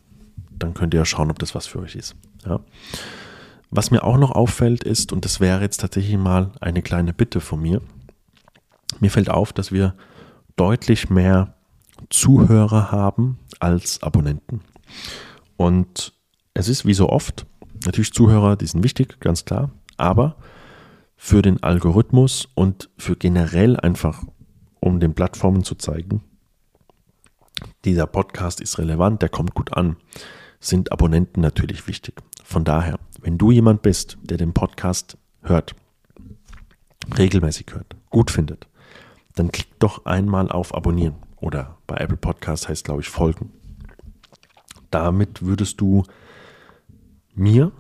dann 0.51 0.73
könnt 0.73 0.93
ihr 0.93 1.01
ja 1.01 1.05
schauen, 1.05 1.29
ob 1.29 1.39
das 1.39 1.53
was 1.53 1.67
für 1.67 1.79
euch 1.79 1.95
ist. 1.95 2.15
Ja. 2.45 2.61
Was 3.71 3.91
mir 3.91 4.03
auch 4.03 4.17
noch 4.17 4.31
auffällt 4.31 4.83
ist, 4.83 5.11
und 5.11 5.25
das 5.25 5.39
wäre 5.39 5.61
jetzt 5.61 5.81
tatsächlich 5.81 6.17
mal 6.17 6.51
eine 6.61 6.81
kleine 6.81 7.13
Bitte 7.13 7.41
von 7.41 7.61
mir, 7.61 7.81
mir 8.99 9.11
fällt 9.11 9.29
auf, 9.29 9.53
dass 9.53 9.71
wir 9.71 9.95
deutlich 10.55 11.09
mehr 11.09 11.55
Zuhörer 12.09 12.91
haben 12.91 13.39
als 13.59 14.01
Abonnenten. 14.03 14.61
Und 15.57 16.13
es 16.53 16.67
ist 16.67 16.85
wie 16.85 16.93
so 16.93 17.09
oft, 17.09 17.45
natürlich 17.85 18.13
Zuhörer, 18.13 18.55
die 18.55 18.67
sind 18.67 18.83
wichtig, 18.83 19.19
ganz 19.19 19.45
klar, 19.45 19.71
aber 19.97 20.35
für 21.17 21.41
den 21.41 21.63
Algorithmus 21.63 22.47
und 22.55 22.89
für 22.97 23.15
generell 23.15 23.77
einfach, 23.77 24.23
um 24.79 24.99
den 24.99 25.13
Plattformen 25.13 25.63
zu 25.63 25.75
zeigen, 25.75 26.23
dieser 27.85 28.07
Podcast 28.07 28.61
ist 28.61 28.77
relevant, 28.77 29.21
der 29.21 29.29
kommt 29.29 29.53
gut 29.53 29.73
an, 29.73 29.95
sind 30.65 30.91
Abonnenten 30.91 31.41
natürlich 31.41 31.87
wichtig. 31.87 32.21
Von 32.43 32.63
daher, 32.63 32.99
wenn 33.21 33.37
du 33.37 33.51
jemand 33.51 33.81
bist, 33.81 34.17
der 34.23 34.37
den 34.37 34.53
Podcast 34.53 35.17
hört, 35.41 35.75
regelmäßig 37.17 37.67
hört, 37.71 37.95
gut 38.09 38.31
findet, 38.31 38.67
dann 39.35 39.51
klickt 39.51 39.75
doch 39.79 40.05
einmal 40.05 40.49
auf 40.49 40.73
Abonnieren 40.73 41.15
oder 41.37 41.77
bei 41.87 41.97
Apple 41.97 42.17
Podcast 42.17 42.69
heißt, 42.69 42.85
glaube 42.85 43.01
ich, 43.01 43.09
Folgen. 43.09 43.51
Damit 44.91 45.43
würdest 45.43 45.81
du 45.81 46.03
mir, 47.35 47.71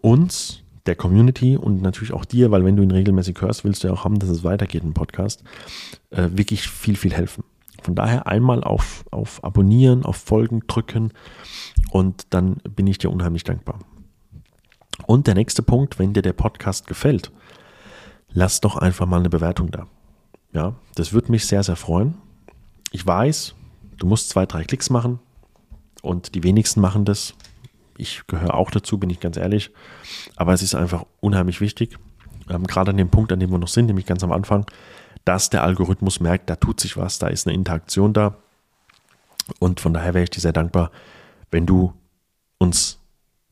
uns, 0.00 0.62
der 0.86 0.94
Community 0.94 1.56
und 1.56 1.82
natürlich 1.82 2.12
auch 2.12 2.24
dir, 2.24 2.50
weil 2.52 2.64
wenn 2.64 2.76
du 2.76 2.82
ihn 2.82 2.92
regelmäßig 2.92 3.40
hörst, 3.40 3.64
willst 3.64 3.82
du 3.82 3.88
ja 3.88 3.94
auch 3.94 4.04
haben, 4.04 4.18
dass 4.18 4.30
es 4.30 4.44
weitergeht 4.44 4.84
im 4.84 4.94
Podcast, 4.94 5.42
äh, 6.10 6.28
wirklich 6.32 6.68
viel, 6.68 6.96
viel 6.96 7.12
helfen. 7.12 7.44
Von 7.86 7.94
daher 7.94 8.26
einmal 8.26 8.64
auf, 8.64 9.04
auf 9.12 9.44
Abonnieren, 9.44 10.04
auf 10.04 10.16
Folgen 10.16 10.64
drücken 10.66 11.12
und 11.92 12.26
dann 12.30 12.56
bin 12.74 12.88
ich 12.88 12.98
dir 12.98 13.12
unheimlich 13.12 13.44
dankbar. 13.44 13.78
Und 15.06 15.28
der 15.28 15.36
nächste 15.36 15.62
Punkt, 15.62 16.00
wenn 16.00 16.12
dir 16.12 16.22
der 16.22 16.32
Podcast 16.32 16.88
gefällt, 16.88 17.30
lass 18.32 18.60
doch 18.60 18.76
einfach 18.76 19.06
mal 19.06 19.20
eine 19.20 19.30
Bewertung 19.30 19.70
da. 19.70 19.86
Ja, 20.52 20.74
das 20.96 21.12
würde 21.12 21.30
mich 21.30 21.46
sehr, 21.46 21.62
sehr 21.62 21.76
freuen. 21.76 22.14
Ich 22.90 23.06
weiß, 23.06 23.54
du 23.98 24.06
musst 24.08 24.30
zwei, 24.30 24.46
drei 24.46 24.64
Klicks 24.64 24.90
machen 24.90 25.20
und 26.02 26.34
die 26.34 26.42
wenigsten 26.42 26.80
machen 26.80 27.04
das. 27.04 27.34
Ich 27.98 28.26
gehöre 28.26 28.54
auch 28.54 28.72
dazu, 28.72 28.98
bin 28.98 29.10
ich 29.10 29.20
ganz 29.20 29.36
ehrlich. 29.36 29.70
Aber 30.34 30.52
es 30.54 30.62
ist 30.62 30.74
einfach 30.74 31.06
unheimlich 31.20 31.60
wichtig, 31.60 31.96
ähm, 32.50 32.64
gerade 32.64 32.90
an 32.90 32.96
dem 32.96 33.10
Punkt, 33.10 33.30
an 33.30 33.38
dem 33.38 33.50
wir 33.50 33.58
noch 33.58 33.68
sind, 33.68 33.86
nämlich 33.86 34.06
ganz 34.06 34.24
am 34.24 34.32
Anfang, 34.32 34.66
dass 35.26 35.50
der 35.50 35.64
Algorithmus 35.64 36.20
merkt, 36.20 36.48
da 36.48 36.56
tut 36.56 36.80
sich 36.80 36.96
was, 36.96 37.18
da 37.18 37.26
ist 37.26 37.46
eine 37.46 37.54
Interaktion 37.54 38.14
da. 38.14 38.36
Und 39.58 39.80
von 39.80 39.92
daher 39.92 40.14
wäre 40.14 40.24
ich 40.24 40.30
dir 40.30 40.40
sehr 40.40 40.52
dankbar, 40.52 40.90
wenn 41.50 41.66
du 41.66 41.92
uns 42.58 42.98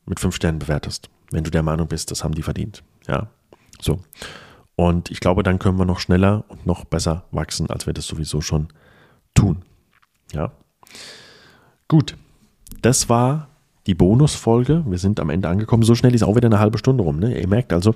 mit 0.05 0.19
fünf 0.19 0.35
Sternen 0.35 0.59
bewertest, 0.59 1.09
wenn 1.31 1.43
du 1.43 1.51
der 1.51 1.63
Meinung 1.63 1.87
bist, 1.87 2.11
das 2.11 2.23
haben 2.23 2.33
die 2.33 2.43
verdient. 2.43 2.81
Ja, 3.07 3.27
so. 3.79 3.99
Und 4.77 5.11
ich 5.11 5.19
glaube, 5.19 5.43
dann 5.43 5.59
können 5.59 5.77
wir 5.77 5.85
noch 5.85 5.99
schneller 5.99 6.45
und 6.47 6.65
noch 6.65 6.85
besser 6.85 7.25
wachsen, 7.31 7.69
als 7.69 7.85
wir 7.85 7.93
das 7.93 8.07
sowieso 8.07 8.41
schon 8.41 8.69
tun. 9.33 9.63
Ja. 10.31 10.51
Gut. 11.87 12.15
Das 12.81 13.09
war 13.09 13.49
die 13.87 13.95
Bonusfolge. 13.95 14.83
Wir 14.87 14.97
sind 14.97 15.19
am 15.19 15.29
Ende 15.29 15.49
angekommen. 15.49 15.83
So 15.83 15.95
schnell 15.95 16.15
ist 16.15 16.23
auch 16.23 16.35
wieder 16.35 16.47
eine 16.47 16.59
halbe 16.59 16.77
Stunde 16.77 17.03
rum. 17.03 17.19
Ne? 17.19 17.39
Ihr 17.39 17.47
merkt 17.47 17.73
also, 17.73 17.95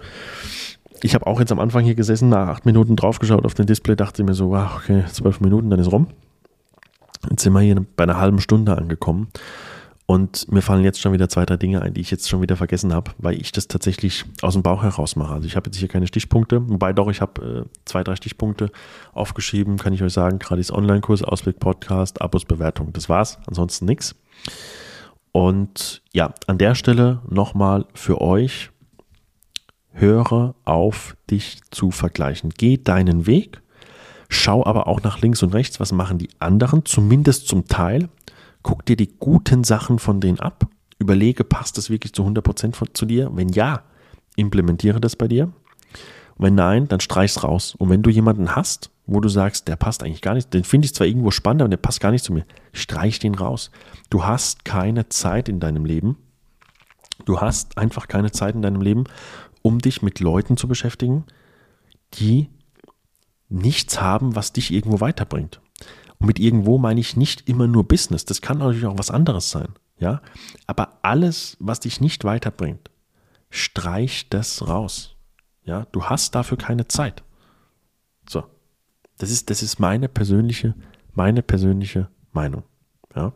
ich 1.01 1.15
habe 1.15 1.27
auch 1.27 1.39
jetzt 1.39 1.51
am 1.51 1.59
Anfang 1.59 1.83
hier 1.83 1.95
gesessen, 1.95 2.29
nach 2.29 2.47
acht 2.47 2.65
Minuten 2.65 2.95
draufgeschaut 2.95 3.45
auf 3.45 3.53
den 3.53 3.65
Display, 3.65 3.95
dachte 3.95 4.23
mir 4.23 4.33
so, 4.33 4.53
ach, 4.55 4.77
okay, 4.77 5.03
zwölf 5.11 5.39
Minuten, 5.41 5.69
dann 5.69 5.79
ist 5.79 5.91
rum. 5.91 6.07
Jetzt 7.29 7.43
sind 7.43 7.53
wir 7.53 7.61
hier 7.61 7.85
bei 7.95 8.03
einer 8.03 8.17
halben 8.17 8.39
Stunde 8.39 8.77
angekommen. 8.77 9.27
Und 10.09 10.51
mir 10.51 10.63
fallen 10.63 10.83
jetzt 10.83 10.99
schon 10.99 11.13
wieder 11.13 11.29
zwei, 11.29 11.45
drei 11.45 11.57
Dinge 11.57 11.83
ein, 11.83 11.93
die 11.93 12.01
ich 12.01 12.09
jetzt 12.09 12.27
schon 12.27 12.41
wieder 12.41 12.55
vergessen 12.55 12.95
habe, 12.95 13.11
weil 13.19 13.39
ich 13.39 13.51
das 13.51 13.67
tatsächlich 13.67 14.25
aus 14.41 14.53
dem 14.53 14.63
Bauch 14.63 14.81
heraus 14.81 15.15
mache. 15.15 15.35
Also 15.35 15.45
ich 15.45 15.55
habe 15.55 15.67
jetzt 15.67 15.77
hier 15.77 15.87
keine 15.87 16.07
Stichpunkte, 16.07 16.67
wobei 16.67 16.93
doch, 16.93 17.11
ich 17.11 17.21
habe 17.21 17.67
äh, 17.67 17.79
zwei, 17.85 18.03
drei 18.03 18.15
Stichpunkte 18.15 18.71
aufgeschrieben, 19.13 19.77
kann 19.77 19.93
ich 19.93 20.01
euch 20.01 20.13
sagen. 20.13 20.39
Gratis 20.39 20.71
Online-Kurs, 20.71 21.23
Ausblick, 21.23 21.59
Podcast, 21.59 22.23
Abos, 22.23 22.45
Bewertung. 22.45 22.91
Das 22.91 23.07
war's, 23.07 23.37
ansonsten 23.45 23.85
nichts. 23.85 24.15
Und 25.31 26.01
ja, 26.11 26.33
an 26.47 26.57
der 26.57 26.73
Stelle 26.73 27.21
nochmal 27.29 27.85
für 27.93 28.19
euch, 28.19 28.71
höre 29.93 30.55
auf, 30.65 31.15
dich 31.29 31.59
zu 31.71 31.91
vergleichen. 31.91 32.51
Geh 32.57 32.77
deinen 32.77 33.25
Weg, 33.25 33.61
schau 34.29 34.65
aber 34.65 34.87
auch 34.87 35.01
nach 35.01 35.21
links 35.21 35.43
und 35.43 35.53
rechts, 35.53 35.79
was 35.79 35.91
machen 35.91 36.17
die 36.17 36.29
anderen, 36.39 36.85
zumindest 36.85 37.47
zum 37.47 37.67
Teil. 37.67 38.09
Guck 38.61 38.85
dir 38.85 38.95
die 38.95 39.13
guten 39.19 39.63
Sachen 39.63 39.99
von 39.99 40.19
denen 40.19 40.39
ab. 40.39 40.67
Überlege, 40.99 41.43
passt 41.43 41.77
das 41.77 41.89
wirklich 41.89 42.13
zu 42.13 42.23
100% 42.23 42.75
von, 42.75 42.89
zu 42.93 43.05
dir? 43.05 43.29
Wenn 43.33 43.49
ja, 43.49 43.83
implementiere 44.35 44.99
das 44.99 45.15
bei 45.15 45.27
dir. 45.27 45.51
Wenn 46.37 46.55
nein, 46.55 46.87
dann 46.87 46.99
streich's 46.99 47.43
raus. 47.43 47.75
Und 47.77 47.89
wenn 47.89 48.01
du 48.01 48.09
jemanden 48.09 48.55
hast, 48.55 48.91
wo 49.05 49.19
du 49.19 49.27
sagst, 49.27 49.67
der 49.67 49.75
passt 49.75 50.03
eigentlich 50.03 50.21
gar 50.21 50.35
nicht, 50.35 50.53
den 50.53 50.63
finde 50.63 50.85
ich 50.85 50.93
zwar 50.93 51.07
irgendwo 51.07 51.31
spannend, 51.31 51.61
aber 51.61 51.69
der 51.69 51.77
passt 51.77 51.99
gar 51.99 52.11
nicht 52.11 52.23
zu 52.23 52.31
mir, 52.31 52.45
streich 52.73 53.19
den 53.19 53.35
raus. 53.35 53.71
Du 54.09 54.25
hast 54.25 54.65
keine 54.65 55.09
Zeit 55.09 55.49
in 55.49 55.59
deinem 55.59 55.83
Leben. 55.85 56.17
Du 57.25 57.41
hast 57.41 57.77
einfach 57.77 58.07
keine 58.07 58.31
Zeit 58.31 58.55
in 58.55 58.61
deinem 58.61 58.81
Leben, 58.81 59.03
um 59.61 59.79
dich 59.79 60.01
mit 60.01 60.19
Leuten 60.19 60.57
zu 60.57 60.67
beschäftigen, 60.67 61.25
die 62.15 62.49
nichts 63.49 64.01
haben, 64.01 64.35
was 64.35 64.53
dich 64.53 64.71
irgendwo 64.71 64.99
weiterbringt. 64.99 65.61
Und 66.19 66.27
mit 66.27 66.39
irgendwo 66.39 66.77
meine 66.77 66.99
ich 66.99 67.15
nicht 67.15 67.47
immer 67.47 67.67
nur 67.67 67.87
Business. 67.87 68.25
Das 68.25 68.41
kann 68.41 68.59
natürlich 68.59 68.85
auch 68.85 68.97
was 68.97 69.11
anderes 69.11 69.49
sein. 69.49 69.69
Ja, 69.97 70.21
aber 70.65 70.99
alles, 71.01 71.57
was 71.59 71.81
dich 71.81 71.99
nicht 71.99 72.23
weiterbringt, 72.23 72.89
streich 73.49 74.29
das 74.29 74.67
raus. 74.67 75.15
Ja, 75.63 75.85
du 75.91 76.05
hast 76.05 76.35
dafür 76.35 76.57
keine 76.57 76.87
Zeit. 76.87 77.23
So. 78.27 78.43
Das 79.17 79.29
ist, 79.29 79.49
das 79.49 79.61
ist 79.61 79.79
meine 79.79 80.07
persönliche, 80.07 80.73
meine 81.13 81.43
persönliche 81.43 82.09
Meinung. 82.31 82.63
Ja. 83.15 83.33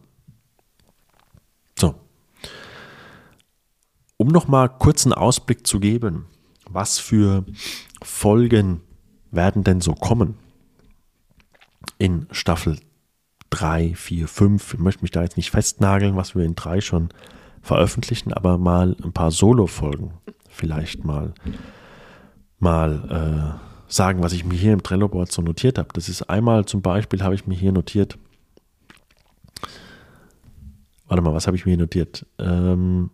So. 1.77 1.95
Um 4.17 4.27
nochmal 4.27 4.69
kurz 4.69 5.05
einen 5.05 5.13
Ausblick 5.13 5.65
zu 5.67 5.79
geben, 5.79 6.25
was 6.69 6.99
für 6.99 7.45
Folgen 8.01 8.81
werden 9.31 9.63
denn 9.63 9.81
so 9.81 9.93
kommen? 9.93 10.37
in 11.97 12.27
Staffel 12.31 12.79
3, 13.49 13.93
4, 13.95 14.27
5. 14.27 14.73
Ich 14.73 14.79
möchte 14.79 15.01
mich 15.03 15.11
da 15.11 15.21
jetzt 15.21 15.37
nicht 15.37 15.51
festnageln, 15.51 16.15
was 16.15 16.35
wir 16.35 16.43
in 16.43 16.55
3 16.55 16.81
schon 16.81 17.09
veröffentlichen, 17.61 18.33
aber 18.33 18.57
mal 18.57 18.95
ein 19.03 19.13
paar 19.13 19.31
Solo-Folgen 19.31 20.13
vielleicht 20.49 21.03
mal, 21.03 21.33
mal 22.59 23.57
äh, 23.57 23.91
sagen, 23.91 24.21
was 24.21 24.33
ich 24.33 24.43
mir 24.43 24.55
hier 24.55 24.73
im 24.73 24.83
Trello-Board 24.83 25.31
so 25.31 25.41
notiert 25.41 25.77
habe. 25.77 25.89
Das 25.93 26.09
ist 26.09 26.23
einmal 26.23 26.65
zum 26.65 26.81
Beispiel, 26.81 27.23
habe 27.23 27.35
ich 27.35 27.47
mir 27.47 27.55
hier 27.55 27.71
notiert, 27.71 28.17
warte 31.07 31.23
mal, 31.23 31.33
was 31.33 31.47
habe 31.47 31.55
ich 31.55 31.65
mir 31.65 31.71
hier 31.71 31.79
notiert? 31.81 32.25
Ähm, 32.39 33.11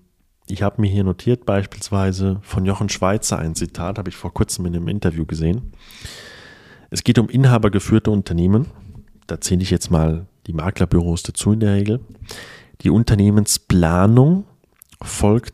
ich 0.49 0.63
habe 0.63 0.81
mir 0.81 0.89
hier 0.89 1.03
notiert 1.03 1.45
beispielsweise 1.45 2.39
von 2.41 2.65
Jochen 2.65 2.89
Schweizer 2.89 3.37
ein 3.37 3.55
Zitat, 3.55 3.97
habe 3.97 4.09
ich 4.09 4.15
vor 4.15 4.33
kurzem 4.33 4.65
in 4.65 4.75
einem 4.75 4.87
Interview 4.87 5.25
gesehen. 5.25 5.73
Es 6.89 7.03
geht 7.03 7.19
um 7.19 7.29
inhabergeführte 7.29 8.09
Unternehmen. 8.09 8.67
Da 9.27 9.39
zähle 9.39 9.61
ich 9.61 9.69
jetzt 9.69 9.91
mal 9.91 10.25
die 10.47 10.53
Maklerbüros 10.53 11.21
dazu 11.21 11.51
in 11.51 11.59
der 11.59 11.75
Regel. 11.75 11.99
Die 12.81 12.89
Unternehmensplanung 12.89 14.45
folgt 15.01 15.53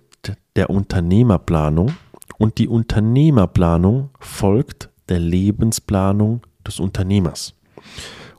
der 0.55 0.69
Unternehmerplanung 0.69 1.91
und 2.37 2.57
die 2.57 2.69
Unternehmerplanung 2.69 4.11
folgt 4.19 4.89
der 5.09 5.19
Lebensplanung 5.19 6.41
des 6.65 6.79
Unternehmers. 6.79 7.53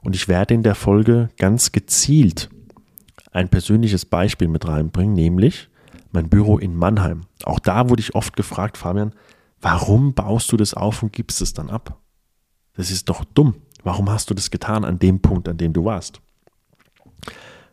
Und 0.02 0.16
ich 0.16 0.26
werde 0.26 0.54
in 0.54 0.62
der 0.62 0.74
Folge 0.74 1.28
ganz 1.36 1.72
gezielt 1.72 2.48
ein 3.30 3.50
persönliches 3.50 4.06
Beispiel 4.06 4.48
mit 4.48 4.66
reinbringen, 4.66 5.14
nämlich 5.14 5.68
mein 6.12 6.28
Büro 6.28 6.58
in 6.58 6.76
Mannheim. 6.76 7.22
Auch 7.44 7.58
da 7.58 7.88
wurde 7.88 8.00
ich 8.00 8.14
oft 8.14 8.36
gefragt, 8.36 8.76
Fabian, 8.76 9.12
warum 9.60 10.14
baust 10.14 10.50
du 10.52 10.56
das 10.56 10.74
auf 10.74 11.02
und 11.02 11.12
gibst 11.12 11.40
es 11.40 11.52
dann 11.52 11.70
ab? 11.70 12.00
Das 12.74 12.90
ist 12.90 13.08
doch 13.08 13.24
dumm. 13.24 13.54
Warum 13.82 14.10
hast 14.10 14.30
du 14.30 14.34
das 14.34 14.50
getan 14.50 14.84
an 14.84 14.98
dem 14.98 15.20
Punkt, 15.20 15.48
an 15.48 15.56
dem 15.56 15.72
du 15.72 15.84
warst? 15.84 16.20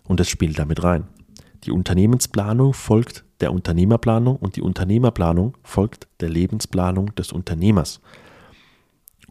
Und 0.03 0.19
das 0.19 0.29
spielt 0.29 0.59
damit 0.59 0.83
rein. 0.83 1.07
Die 1.63 1.71
Unternehmensplanung 1.71 2.73
folgt 2.73 3.23
der 3.39 3.53
Unternehmerplanung 3.53 4.35
und 4.35 4.55
die 4.55 4.61
Unternehmerplanung 4.61 5.57
folgt 5.63 6.07
der 6.19 6.29
Lebensplanung 6.29 7.15
des 7.15 7.31
Unternehmers. 7.31 8.01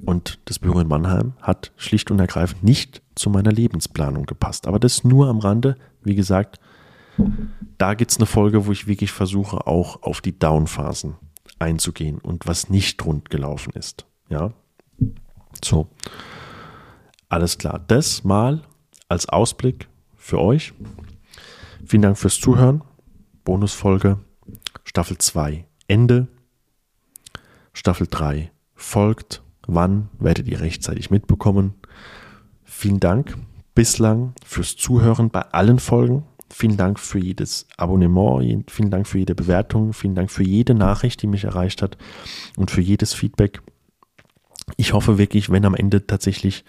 Und 0.05 0.41
das 0.47 0.59
Büro 0.59 0.81
in 0.81 0.89
Mannheim 0.89 1.35
hat 1.41 1.73
schlicht 1.77 2.11
und 2.11 2.19
ergreifend 2.19 2.65
nicht 2.65 3.03
zu 3.15 3.31
meiner 3.31 3.53
Lebensplanung 3.53 4.25
gepasst. 4.25 4.67
Aber 4.67 4.81
das 4.81 5.05
nur 5.05 5.29
am 5.29 5.39
Rande. 5.39 5.77
Wie 6.03 6.15
gesagt, 6.15 6.59
da 7.79 7.95
gibt 7.95 8.11
es 8.11 8.19
eine 8.19 8.27
Folge, 8.27 8.67
wo 8.67 8.73
ich 8.73 8.87
wirklich 8.87 9.13
versuche, 9.13 9.67
auch 9.67 10.03
auf 10.03 10.21
die 10.21 10.39
Downphasen 10.39 11.17
einzugehen 11.59 12.19
und 12.19 12.47
was 12.47 12.71
nicht 12.71 13.05
rund 13.05 13.31
gelaufen 13.31 13.73
ist. 13.75 14.07
Ja, 14.29 14.53
so. 15.65 15.89
Alles 17.29 17.59
klar. 17.59 17.83
Das 17.87 18.25
mal 18.25 18.63
als 19.09 19.29
Ausblick 19.29 19.89
für 20.17 20.39
euch. 20.41 20.73
Vielen 21.85 22.03
Dank 22.03 22.19
fürs 22.19 22.39
Zuhören. 22.39 22.83
Bonusfolge 23.45 24.19
Staffel 24.85 25.19
2 25.19 25.65
Ende. 25.89 26.29
Staffel 27.73 28.07
3 28.09 28.51
folgt. 28.75 29.43
Wann 29.67 30.09
werdet 30.19 30.49
ihr 30.49 30.61
rechtzeitig 30.61 31.11
mitbekommen? 31.11 31.75
Vielen 32.65 33.01
Dank 33.01 33.37
bislang 33.75 34.35
fürs 34.45 34.77
Zuhören 34.77 35.31
bei 35.31 35.43
allen 35.53 35.79
Folgen. 35.79 36.25
Vielen 36.55 36.77
Dank 36.77 37.01
für 37.01 37.19
jedes 37.19 37.67
Abonnement, 37.77 38.71
vielen 38.71 38.91
Dank 38.91 39.07
für 39.07 39.19
jede 39.19 39.35
Bewertung, 39.35 39.93
vielen 39.93 40.15
Dank 40.15 40.31
für 40.31 40.45
jede 40.45 40.75
Nachricht, 40.75 41.23
die 41.23 41.27
mich 41.27 41.45
erreicht 41.45 41.83
hat 41.83 41.97
und 42.57 42.71
für 42.71 42.83
jedes 42.83 43.15
Feedback 43.15 43.63
ich 44.77 44.93
hoffe 44.93 45.19
wirklich, 45.19 45.51
wenn 45.51 45.65
am 45.65 45.75
Ende 45.75 46.07
tatsächlich 46.07 46.65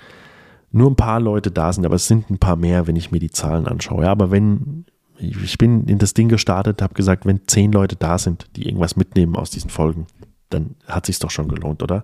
nur 0.72 0.90
ein 0.90 0.96
paar 0.96 1.20
Leute 1.20 1.52
da 1.52 1.72
sind, 1.72 1.86
aber 1.86 1.96
es 1.96 2.08
sind 2.08 2.30
ein 2.30 2.40
paar 2.40 2.56
mehr, 2.56 2.88
wenn 2.88 2.96
ich 2.96 3.12
mir 3.12 3.20
die 3.20 3.30
Zahlen 3.30 3.68
anschaue. 3.68 4.06
Ja, 4.06 4.12
aber 4.12 4.32
wenn 4.32 4.86
ich 5.20 5.58
bin 5.58 5.86
in 5.86 6.00
das 6.00 6.14
Ding 6.14 6.28
gestartet, 6.28 6.82
habe 6.82 6.96
gesagt, 6.96 7.26
wenn 7.26 7.48
zehn 7.48 7.72
Leute 7.72 7.96
da 7.96 8.18
sind, 8.18 8.48
die 8.56 8.66
irgendwas 8.66 8.96
mitnehmen 8.96 9.36
aus 9.36 9.52
diesen 9.52 9.70
Folgen, 9.70 10.08
dann 10.50 10.76
hat 10.88 11.06
sich 11.06 11.20
doch 11.20 11.30
schon 11.30 11.48
gelohnt, 11.48 11.84
oder? 11.84 12.04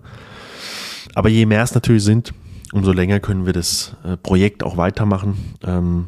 Aber 1.15 1.29
je 1.29 1.45
mehr 1.45 1.63
es 1.63 1.73
natürlich 1.73 2.03
sind, 2.03 2.33
umso 2.71 2.91
länger 2.91 3.19
können 3.19 3.45
wir 3.45 3.53
das 3.53 3.95
äh, 4.03 4.15
Projekt 4.15 4.63
auch 4.63 4.77
weitermachen. 4.77 5.55
Ähm, 5.63 6.07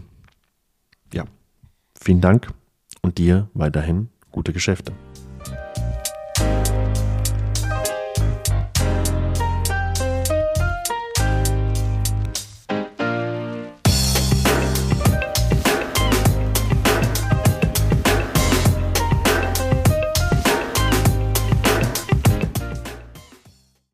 vielen 2.02 2.22
Dank 2.22 2.48
und 3.02 3.18
dir 3.18 3.50
weiterhin 3.54 4.10
gute 4.32 4.54
Geschäfte. 4.54 4.94